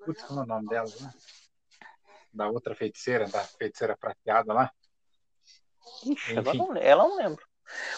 [0.05, 0.89] Putz, como é o nome dela?
[1.01, 1.13] Né?
[2.33, 4.73] Da outra feiticeira, da feiticeira prateada lá.
[6.07, 6.67] Ixi, agora enfim.
[6.67, 7.45] não, ela não lembro.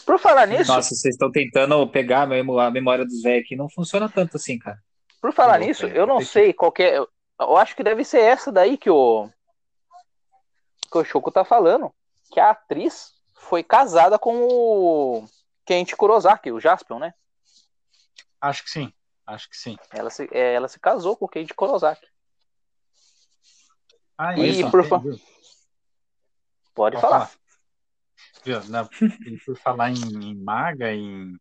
[0.04, 3.56] Por falar nisso, Nossa, vocês estão tentando pegar a memória dos velhos aqui.
[3.56, 4.78] Não funciona tanto assim, cara.
[5.20, 6.98] por falar nisso, tem- eu não sei qual que é.
[6.98, 9.28] Eu acho que deve ser essa daí que o.
[10.90, 11.90] Que o Choco tá falando.
[12.30, 15.24] Que a atriz foi casada com o.
[15.64, 17.14] Kent Kurosaki, o Jaspion, né?
[18.40, 18.92] Acho que sim.
[19.26, 19.76] Acho que sim.
[19.92, 22.06] Ela se, é, ela se casou com o Kent Kurosaki.
[24.18, 24.98] Ah, E isso, por fa-?
[25.00, 25.22] Pode
[26.74, 27.30] Pode falar.
[28.44, 28.62] Viu?
[28.68, 28.84] Na-
[29.44, 31.36] por falar em, em maga, em,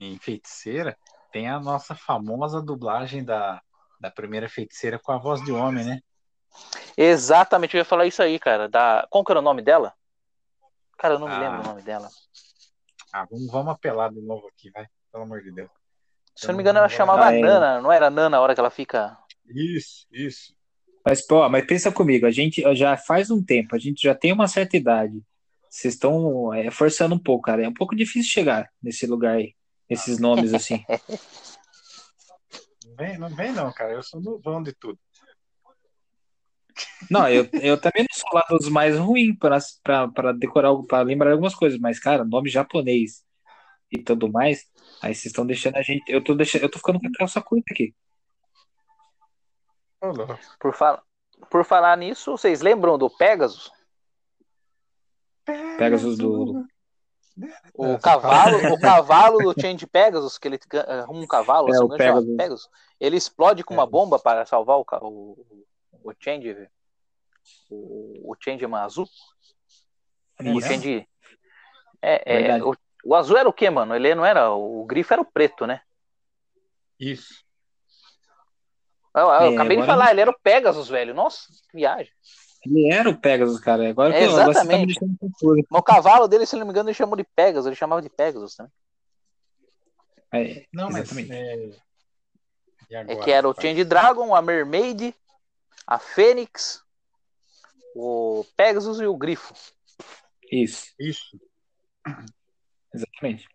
[0.00, 0.96] em feiticeira,
[1.32, 3.60] tem a nossa famosa dublagem da,
[4.00, 6.00] da primeira feiticeira com a voz de homem, né?
[6.96, 8.68] Exatamente, eu ia falar isso aí, cara.
[8.68, 9.06] Da...
[9.10, 9.92] Qual que era o nome dela?
[10.98, 11.38] Cara, eu não me Ah.
[11.40, 12.08] lembro o nome dela.
[13.12, 14.86] Ah, vamos, vamos apelar de novo aqui, vai.
[15.12, 15.70] Pelo amor de Deus.
[16.34, 17.32] Se eu não me engano, ela chamava Ah.
[17.32, 19.16] Nana, não era Nana a hora que ela fica.
[19.48, 20.54] Isso, isso.
[21.04, 24.32] Mas, pô, mas pensa comigo, a gente já faz um tempo, a gente já tem
[24.32, 25.22] uma certa idade.
[25.76, 27.62] Vocês estão é, forçando um pouco, cara.
[27.62, 29.54] É um pouco difícil chegar nesse lugar aí,
[29.90, 30.82] esses nomes assim.
[32.86, 33.92] Não vem, não vem não, cara.
[33.92, 34.98] Eu sou novão de tudo.
[37.10, 41.54] Não, eu, eu também não sou lá dos mais ruins para decorar, para lembrar algumas
[41.54, 43.22] coisas, mas, cara, nome japonês
[43.92, 44.64] e tudo mais,
[45.02, 46.02] aí vocês estão deixando a gente.
[46.10, 47.94] Eu tô, deixando, eu tô ficando com a calça curta aqui.
[50.58, 51.02] Por, fal...
[51.50, 53.75] Por falar nisso, vocês lembram do Pegasus?
[55.46, 56.66] Pegasus do.
[57.74, 61.88] O cavalo, o cavalo do Change Pegasus, que ele arruma um cavalo, É, assim, o
[61.88, 62.36] não Pegasus.
[62.36, 63.86] Pegasus, ele explode com uma É.
[63.86, 65.66] bomba para salvar o, o,
[66.02, 66.68] o Change,
[67.70, 69.06] o, o Change azul.
[70.40, 70.68] O Isso.
[70.68, 71.06] Change.
[72.00, 72.74] É, é, o,
[73.04, 73.94] o azul era o quê, mano?
[73.94, 74.50] Ele não era.
[74.50, 75.82] O grifo era o preto, né?
[76.98, 77.44] Isso.
[79.14, 81.14] Eu, eu É, acabei de falar, ele era o Pegasus, velho.
[81.14, 82.12] Nossa, que viagem.
[82.66, 83.88] Ele era o Pegasus, cara.
[83.88, 85.62] Agora, É, que eu- agora você tá me deixando confuso.
[85.70, 87.66] Mas o cavalo dele, se não me engano, ele chamou de Pegasus.
[87.66, 88.72] Ele chamava de Pegasus também.
[90.32, 91.04] É, Não, mas.
[91.04, 91.32] exatamente.
[91.32, 91.56] É,
[92.90, 93.54] e É agora, que era o?
[93.54, 95.14] Change Dragon, a Mermaid,
[95.86, 96.82] a Fênix,
[97.94, 99.54] o Pegasus e o Grifo.
[100.50, 101.40] Isso, Isso.
[102.92, 103.48] exatamente.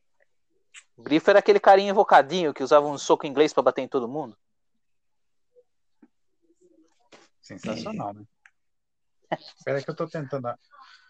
[0.97, 4.07] O Grifo era aquele carinha invocadinho que usava um soco inglês pra bater em todo
[4.07, 4.37] mundo.
[7.41, 8.23] Sensacional, né?
[9.57, 10.53] Espera que eu tô tentando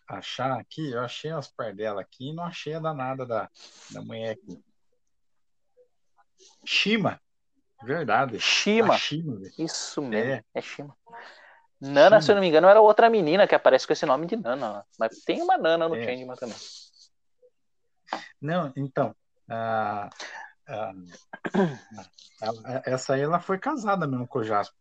[0.07, 0.91] achar aqui.
[0.91, 3.49] Eu achei as pardelas aqui e não achei a danada da,
[3.91, 4.63] da mulher aqui.
[6.65, 7.19] Shima.
[7.83, 8.39] Verdade.
[8.39, 8.97] Shima.
[8.97, 9.39] Shima.
[9.57, 10.43] Isso mesmo, É.
[10.53, 10.95] é, Shima.
[11.79, 12.21] Nana, Shima.
[12.21, 14.85] se eu não me engano, era outra menina que aparece com esse nome de Nana.
[14.99, 16.03] Mas tem uma Nana no É.
[16.05, 16.55] Changeman também.
[18.39, 19.15] Não, então.
[19.49, 20.09] a-
[20.67, 20.93] a-
[22.85, 24.77] essa aí ela foi casada mesmo com o Jasper.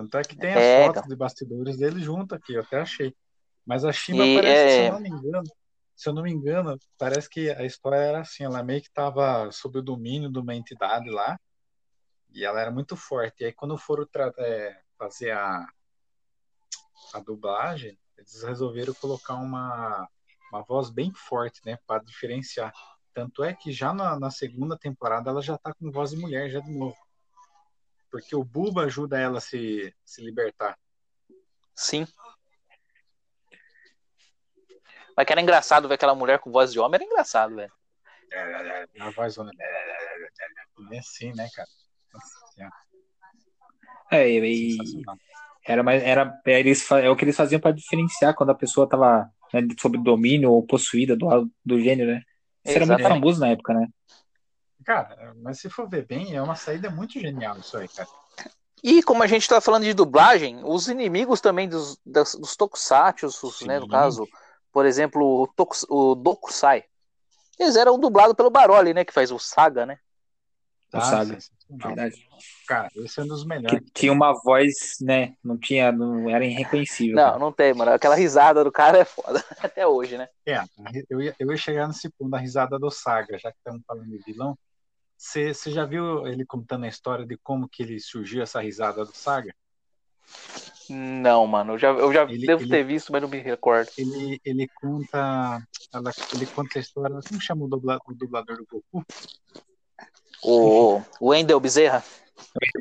[0.00, 3.14] Tanto é que tem as É, fotos de bastidores dele junto aqui, eu até achei.
[3.66, 5.44] Mas a Shima E, parece, que, se é- eu não me engano,
[5.94, 9.50] se eu não me engano, parece que a história era assim, ela meio que estava
[9.52, 11.38] sob o domínio de uma entidade lá,
[12.32, 13.42] e ela era muito forte.
[13.42, 14.06] E aí quando foram
[14.38, 15.66] é, fazer a,
[17.12, 20.08] a dublagem, eles resolveram colocar uma,
[20.52, 22.72] uma voz bem forte, né, para diferenciar.
[23.12, 26.48] Tanto é que já na, na segunda temporada ela já tá com voz de mulher
[26.50, 26.96] já de novo.
[28.10, 30.76] Porque o Buba ajuda ela a se, se libertar.
[31.74, 32.06] Sim.
[35.16, 37.72] Mas que era engraçado ver aquela mulher com voz de homem, era engraçado, velho.
[39.00, 39.36] A voz.
[40.90, 41.68] É assim, né, cara?
[42.12, 42.70] Nossa
[44.10, 45.02] É, e, e
[45.64, 48.88] era, mais- era, é, eles, é o que eles faziam para diferenciar quando a pessoa
[48.88, 52.22] tava né, sob domínio ou possuída do, do gênero, né?
[52.64, 53.88] Isso era muito famoso na época, né?
[54.84, 58.08] Cara, mas se for ver bem, é uma saída muito genial isso aí, cara.
[58.82, 63.52] E como a gente tá falando de dublagem, os inimigos também dos, das- dos tokusatsu,
[63.66, 64.26] né, no caso,
[64.72, 66.84] por exemplo, o, tokus, o Dokusai,
[67.58, 69.98] eles eram dublados pelo Baroli, né, que faz o Saga, né?
[70.94, 71.36] O Saga.
[71.38, 71.60] Ah.
[71.88, 72.26] Verdade.
[72.66, 73.90] Cara, esse é um dos Que melhores.
[73.94, 75.34] tinha uma voz, né?
[75.44, 77.14] Não tinha, não era irreconhecível.
[77.14, 77.38] Não, cara.
[77.38, 77.92] não tem, mano.
[77.92, 80.28] Aquela risada do cara é foda até hoje, né?
[80.44, 80.60] É,
[81.08, 84.08] eu ia, eu ia chegar nesse ponto da risada do Saga, já que estamos falando
[84.08, 84.58] de vilão.
[85.20, 89.14] Você já viu ele contando a história de como que ele surgiu essa risada do
[89.14, 89.54] Saga?
[90.88, 91.74] Não, mano.
[91.74, 93.90] Eu já, eu já Ele- devo ele- ter visto, mas não me recordo.
[93.98, 95.62] Ele, ele conta
[95.92, 99.04] ela- ele conta a história, como chama o, dubla- o dublador do Goku?
[100.42, 102.02] O, o Wendel Bezerra.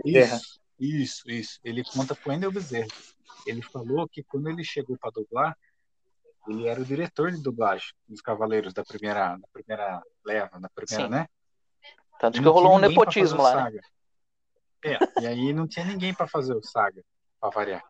[0.06, 0.38] Bezerra.
[0.38, 1.60] Isso, isso, isso.
[1.62, 2.88] Ele conta pro Wendel Bezerra.
[3.46, 5.58] Ele falou que quando ele chegou para dublar,
[6.48, 11.04] ele era o diretor de dublagem dos Cavaleiros da primeira, da primeira leva, da primeira,
[11.04, 11.10] Sim.
[11.12, 11.28] né?
[12.20, 13.80] Tanto que rolou um nepotismo lá, né?
[14.86, 17.04] É, e aí não tinha ninguém para fazer o Saga,
[17.40, 17.84] para variar.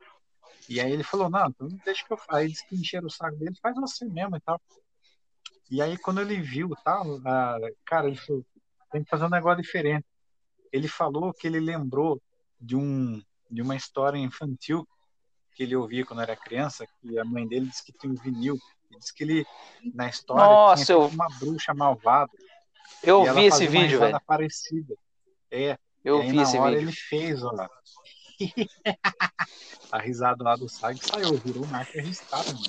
[0.67, 2.37] E aí ele falou, não, então deixa que eu faça.
[2.37, 4.61] Aí disse que encheram o saco dele, faz você mesmo e tal.
[5.71, 8.45] E aí quando ele viu tal, ah, cara, ele falou,
[8.91, 10.05] tem que fazer um negócio diferente.
[10.71, 12.21] Ele falou que ele lembrou
[12.59, 14.87] de um de uma história infantil
[15.55, 18.55] que ele ouvia quando era criança, que a mãe dele disse que tinha um vinil.
[18.91, 19.45] E disse que ele,
[19.93, 22.31] na história, Nossa, tinha eu- tipo uma bruxa malvada.
[23.03, 24.21] Eu e vi esse uma vídeo, velho.
[24.25, 24.95] parecida.
[25.51, 26.77] É, Eu vi esse vídeo.
[26.79, 27.51] ele fez, ó.
[29.91, 32.63] a risada lá do Sag saiu, virou marca registrada, mano.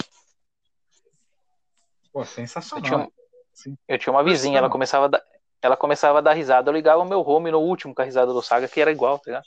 [2.13, 3.13] Pô, Eu tinha, sensacional.
[3.53, 3.77] Sim.
[3.87, 5.23] eu tinha uma vizinha, ela começava a dar,
[5.63, 6.71] ela começava a dar risada.
[6.71, 9.19] Eu ligava o meu home no último com a risada do Saga, que era igual,
[9.19, 9.45] tá ligado?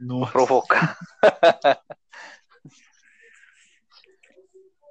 [0.00, 0.32] Nossa.
[0.32, 0.96] Provocar.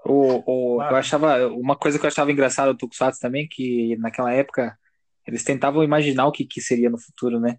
[0.08, 0.94] O, o, Claro.
[0.94, 4.78] eu achava, uma coisa que eu achava engraçada do Tokusatsu também, que naquela época
[5.26, 7.58] eles tentavam imaginar o que, que seria no futuro, né?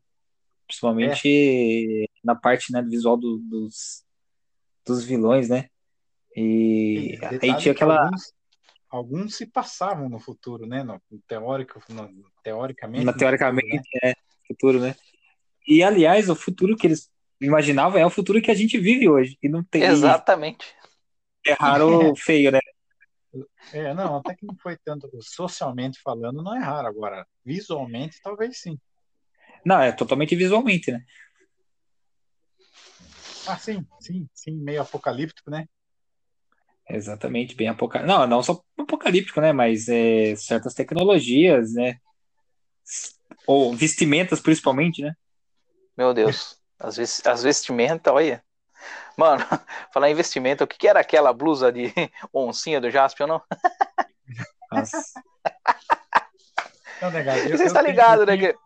[0.66, 4.04] Principalmente na parte né, do visual do- dos,
[4.84, 5.68] dos vilões, né?
[6.36, 8.04] E, E aí tinha que aquela.
[8.04, 8.32] alguns,
[8.90, 10.82] alguns se passavam no futuro, né?
[10.82, 12.10] No, no teórico, no-
[12.42, 13.38] teoricamente Na, no futuro, né?
[13.38, 14.14] teoricamente, é
[14.46, 14.94] futuro, né?
[15.66, 19.36] E aliás, o futuro que eles imaginavam é o futuro que a gente vive hoje.
[19.42, 19.82] E não tem.
[19.82, 20.66] Exatamente.
[21.46, 22.60] Erraram feio, né?
[23.72, 27.26] É, não, até que não foi tanto socialmente falando, não é raro agora.
[27.44, 28.78] Visualmente, talvez sim.
[29.64, 31.04] Não, é totalmente visualmente, né?
[33.46, 35.66] Ah, sim, sim, sim, meio apocalíptico, né?
[36.88, 38.18] Exatamente, bem apocalíptico.
[38.18, 39.52] Não, não só apocalíptico, né?
[39.52, 41.98] Mas é, certas tecnologias, né?
[43.46, 45.14] Ou vestimentas, principalmente, né?
[45.96, 46.60] Meu Deus.
[46.78, 48.44] As, ves- as vestimentas, olha.
[49.16, 49.42] Mano,
[49.92, 51.92] falar em vestimenta, o que, que era aquela blusa de
[52.32, 53.42] oncinha do Jaspion, não?
[54.70, 54.98] Nossa.
[57.00, 58.36] Não, negado, eu- Vocês eu estão tenho- ligados, eu né?
[58.36, 58.58] Que...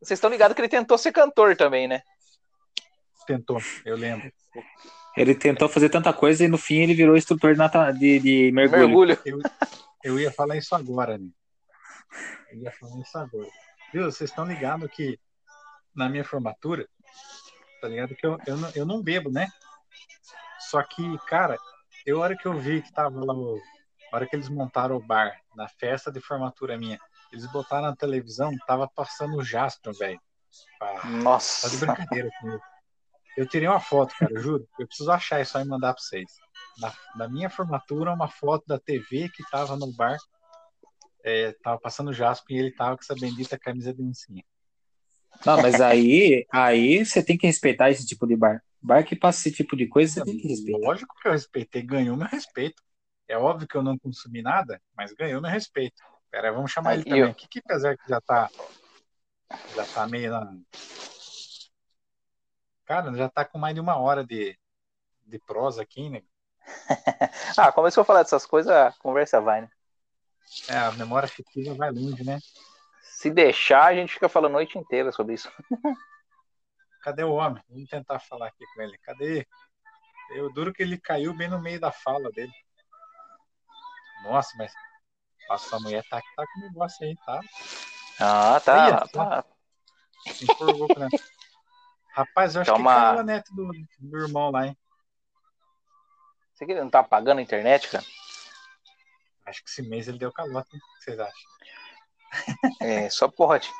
[0.00, 2.02] Vocês estão ligados que ele tentou ser cantor também, né?
[3.26, 4.32] Tentou, eu lembro.
[5.16, 8.50] Ele tentou fazer tanta coisa e no fim ele virou instrutor de, nata- de, de
[8.52, 8.88] mergulho.
[8.88, 9.18] Mergulho.
[10.02, 11.28] Eu ia falar isso agora, né?
[12.50, 13.48] Eu ia falar isso agora.
[13.92, 15.18] Viu, vocês estão ligados que
[15.94, 16.88] na minha formatura,
[17.80, 18.14] tá ligado?
[18.16, 19.48] Que eu, eu, não, eu não bebo, né?
[20.70, 21.56] Só que, cara,
[22.06, 23.60] eu, a hora que eu vi que tava lá, o,
[24.12, 26.98] a hora que eles montaram o bar na festa de formatura minha,
[27.32, 30.20] eles botaram na televisão, tava passando o Jasper, velho.
[30.80, 31.76] Ah, Tá de Nossa.
[31.78, 32.62] brincadeira comigo.
[33.36, 34.68] Eu tirei uma foto, cara, eu juro.
[34.78, 36.36] Eu preciso achar isso aí e mandar pra vocês.
[36.78, 40.18] Na, na minha formatura, uma foto da TV que tava no bar.
[41.24, 44.44] É, tava passando o Jasper e ele tava com essa bendita camisa de oncinha.
[45.46, 48.62] Não, mas aí, aí você tem que respeitar esse tipo de bar.
[48.82, 50.86] Bar que passa esse tipo de coisa, você tem que respeitar.
[50.86, 52.82] Lógico que eu respeitei, ganhou meu respeito.
[53.28, 56.02] É óbvio que eu não consumi nada, mas ganhou meu respeito.
[56.30, 57.30] Pera, aí, vamos chamar ele Aí, também.
[57.30, 58.50] eu- Que, que apesar que já tá.
[59.74, 60.56] Já tá meio na.
[62.84, 64.58] Cara, já tá com mais de uma hora de,
[65.26, 66.22] de prosa aqui, né?
[67.56, 69.68] Ah, começou a falar dessas coisas, a conversa vai, né?
[70.68, 72.38] É, a memória afetiva vai longe, né?
[73.02, 75.50] Se deixar, a gente fica falando a noite inteira sobre isso.
[77.02, 77.62] Cadê o homem?
[77.68, 78.96] Vamos tentar falar aqui com ele.
[78.98, 79.46] Cadê?
[80.30, 82.52] Eu duro que ele caiu bem no meio da fala dele.
[84.22, 84.72] Nossa, mas
[85.50, 87.40] a sua mulher tá, tá com negócio aí, tá?
[88.20, 89.02] Ah, tá.
[89.02, 89.44] Aí, tá.
[90.32, 91.08] Se empolgou pra...
[92.10, 94.78] Rapaz, eu acho Tá que caiu a net do, do irmão lá, hein?
[96.52, 98.04] Você que não tá pagando a internet, cara?
[99.46, 100.80] Acho que esse mês ele deu calote, hein?
[100.80, 101.52] O que vocês acham?
[102.80, 103.70] É só porte.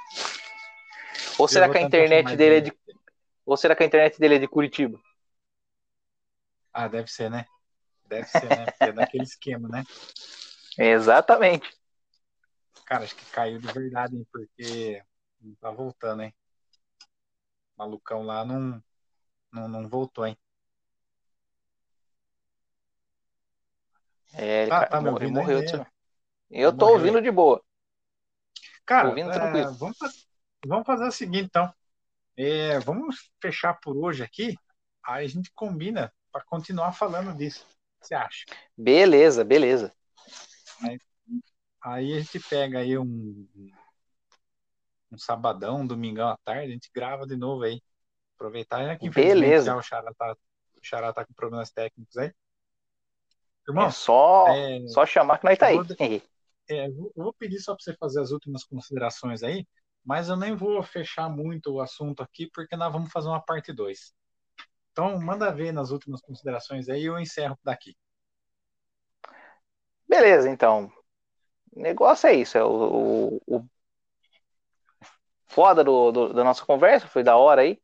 [1.38, 2.72] Ou será que a internet dele é de.
[3.46, 4.98] Ou será que a internet dele é de Curitiba?
[6.72, 7.46] Ah, deve ser, né?
[8.06, 8.68] Deve ser, né?
[8.68, 9.84] Porque é daquele esquema, né?
[10.78, 11.70] Exatamente.
[12.86, 14.26] Cara, acho que caiu de verdade, hein?
[14.30, 15.02] Porque
[15.40, 16.34] não tá voltando, hein?
[17.76, 18.82] O malucão lá não,
[19.52, 20.36] não, não voltou, hein?
[24.34, 25.30] É, ele, Tá- tá morreu.
[25.40, 25.86] aí, né?
[26.50, 27.62] Eu tô Morreu ouvindo de boa.
[28.84, 29.76] Cara, Ouvindo é, tranquilo.
[29.78, 29.96] vamos,
[30.66, 31.72] vamos fazer o seguinte, então.
[32.36, 34.56] É, vamos fechar por hoje aqui.
[35.04, 37.64] Aí a gente combina para continuar falando disso.
[37.64, 38.44] O que você acha?
[38.76, 39.92] Beleza, beleza.
[41.82, 43.46] Aí a gente pega aí um,
[45.10, 47.80] um sabadão, um domingão à tarde, a gente grava de novo aí.
[48.36, 49.78] Aproveitar já que Beleza.
[49.78, 50.32] o Xará tá,
[50.76, 52.32] o Xará tá com problemas técnicos aí.
[53.68, 55.80] Irmão, É só, é, só chamar que nós tá aí.
[55.80, 55.84] vou
[56.68, 59.66] É, vou- eu vou pedir só para você fazer as últimas considerações aí,
[60.04, 63.72] mas eu nem vou fechar muito o assunto aqui, porque nós vamos fazer uma parte
[63.72, 64.12] 2.
[64.92, 67.96] Então, manda ver nas últimas considerações aí e eu encerro daqui.
[70.08, 70.92] Beleza, então.
[71.72, 72.58] O negócio é isso.
[72.58, 73.64] É o, o- o
[75.46, 77.06] foda do, do- da nossa conversa.
[77.06, 77.80] Foi da hora aí.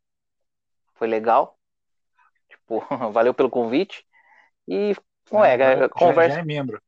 [0.95, 1.59] Foi legal.
[2.49, 2.81] Tipo,
[3.13, 4.05] valeu pelo convite.
[4.67, 4.95] E
[5.33, 6.31] não é, Agora a conversa.
[6.31, 6.83] Já, já é membro.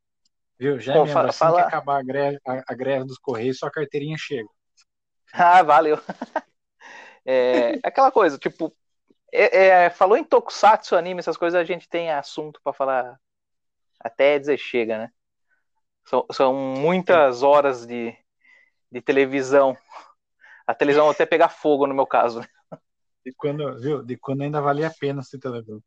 [0.58, 0.78] Viu?
[0.78, 1.28] Já é Bom, membro.
[1.28, 4.48] Assim fala- que acabar a greve, a, a greve dos Correios, sua carteirinha chega.
[5.34, 5.98] Ah, valeu.
[7.24, 8.74] É, aquela coisa, tipo,
[9.32, 13.20] é- é, falou em tokusatsu, anime, essas coisas, a gente tem assunto pra falar
[14.00, 15.10] até dizer chega, né?
[16.06, 18.16] São, são muitas horas de,
[18.90, 19.76] de televisão.
[20.66, 22.40] A televisão até pegar fogo no meu caso.
[22.40, 22.48] né?
[23.24, 24.02] De quando, viu?
[24.02, 25.82] De quando ainda valia a pena assistir televisão.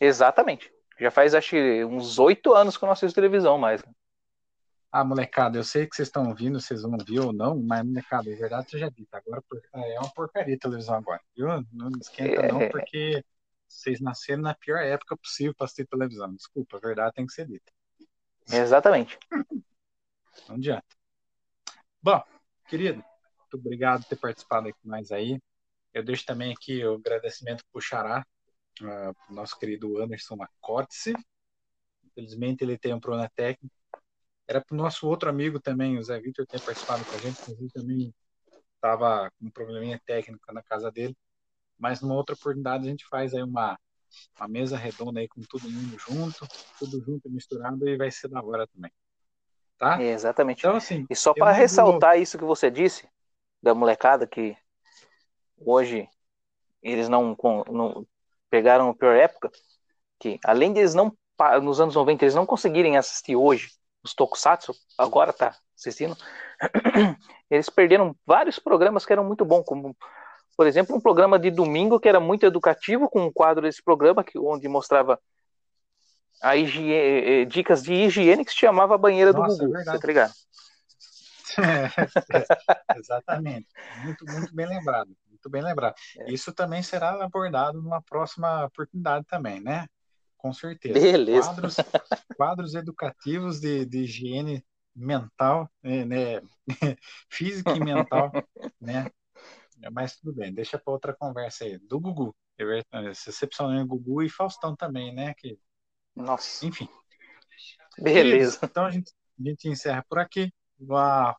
[0.00, 0.70] Exatamente.
[1.00, 3.82] Já faz acho uns oito anos que eu não assisto televisão mais.
[4.94, 8.30] Ah, molecada, eu sei que vocês estão ouvindo, vocês vão ouvir ou não, mas, molecada,
[8.30, 9.16] é verdade seja dita.
[9.16, 11.46] Agora por- é uma porcaria a televisão agora, viu?
[11.72, 12.68] Não esquenta não, É.
[12.68, 13.24] porque
[13.66, 16.34] vocês nasceram na pior época possível para assistir televisão.
[16.34, 17.72] Desculpa, a verdade tem que ser dita.
[18.50, 19.18] Exatamente.
[20.48, 20.84] Não adianta.
[22.02, 22.22] Bom,
[22.68, 22.96] querido,
[23.38, 25.40] muito obrigado por ter participado aqui mais aí.
[25.94, 28.26] Eu deixo também aqui o agradecimento pro Xará
[28.80, 31.14] uh, nosso querido Anderson Acótice.
[32.04, 33.74] Infelizmente ele tem um problema técnico.
[34.46, 37.38] Era para o nosso outro amigo também, o Zé Vitor, ter participado com a gente,
[37.48, 38.14] mas ele também
[38.74, 41.16] estava com um probleminha técnico na casa dele.
[41.78, 43.78] Mas numa outra oportunidade a gente faz aí uma,
[44.38, 46.46] uma mesa redonda aí com todo mundo junto,
[46.78, 48.90] tudo junto, misturado, e vai ser da hora também.
[49.78, 50.00] Tá?
[50.00, 50.60] É, exatamente.
[50.60, 52.22] Então, assim, e só para ressaltar vou...
[52.22, 53.08] isso que você disse,
[53.62, 54.56] da molecada, que
[55.58, 56.08] hoje
[56.82, 57.36] eles não,
[57.70, 58.06] não
[58.50, 59.50] pegaram a pior época,
[60.18, 61.16] que além de eles não,
[61.62, 63.70] nos anos 90, eles não conseguirem assistir hoje
[64.02, 66.16] os Tokusatsu, agora tá assistindo,
[67.50, 69.96] eles perderam vários programas que eram muito bons, como,
[70.56, 74.24] por exemplo, um programa de domingo que era muito educativo, com um quadro desse programa,
[74.24, 75.18] que, onde mostrava
[76.42, 80.06] a higiene, eh, dicas de higiene que se chamava Banheira Nossa, do Gugu, é tá
[80.06, 80.32] ligado?
[81.58, 83.68] É, exatamente.
[84.02, 85.14] Muito, muito bem lembrado.
[85.28, 85.94] Muito bem lembrado.
[86.20, 86.32] É.
[86.32, 89.86] Isso também será abordado numa próxima oportunidade também, né?
[90.42, 90.98] Com certeza.
[90.98, 91.46] Beleza.
[91.46, 91.76] Quadros,
[92.36, 94.64] quadros educativos de, de higiene
[94.94, 96.04] mental, né?
[96.04, 96.42] né
[97.30, 98.32] física e mental,
[98.80, 99.08] né?
[99.92, 101.78] Mas tudo bem, deixa para outra conversa aí.
[101.78, 102.34] Do Gugu.
[103.08, 105.32] Excepcionalmente Gugu e Faustão também, né?
[105.34, 105.56] Que...
[106.14, 106.66] Nossa.
[106.66, 106.88] Enfim.
[107.96, 108.58] Beleza.
[108.64, 110.52] Então a gente, a gente encerra por aqui.
[110.90, 111.36] A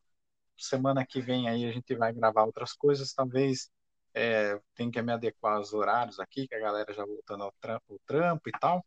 [0.56, 3.70] semana que vem aí a gente vai gravar outras coisas, talvez
[4.14, 7.84] é, tem que me adequar aos horários aqui, que a galera já voltando ao trampo,
[7.92, 8.82] ao trampo e tal.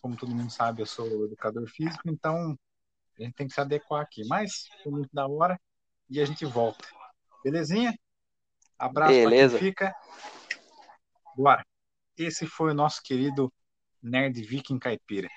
[0.00, 2.56] Como todo mundo sabe, eu sou educador físico, então
[3.18, 4.26] a gente tem que se adequar aqui.
[4.26, 5.60] Mas foi muito da hora
[6.08, 6.86] e a gente volta.
[7.42, 7.96] Belezinha?
[8.78, 9.94] Abraço quem fica.
[11.36, 11.64] Bora.
[12.16, 13.52] Esse foi o nosso querido
[14.02, 15.28] Nerd Viking Caipira.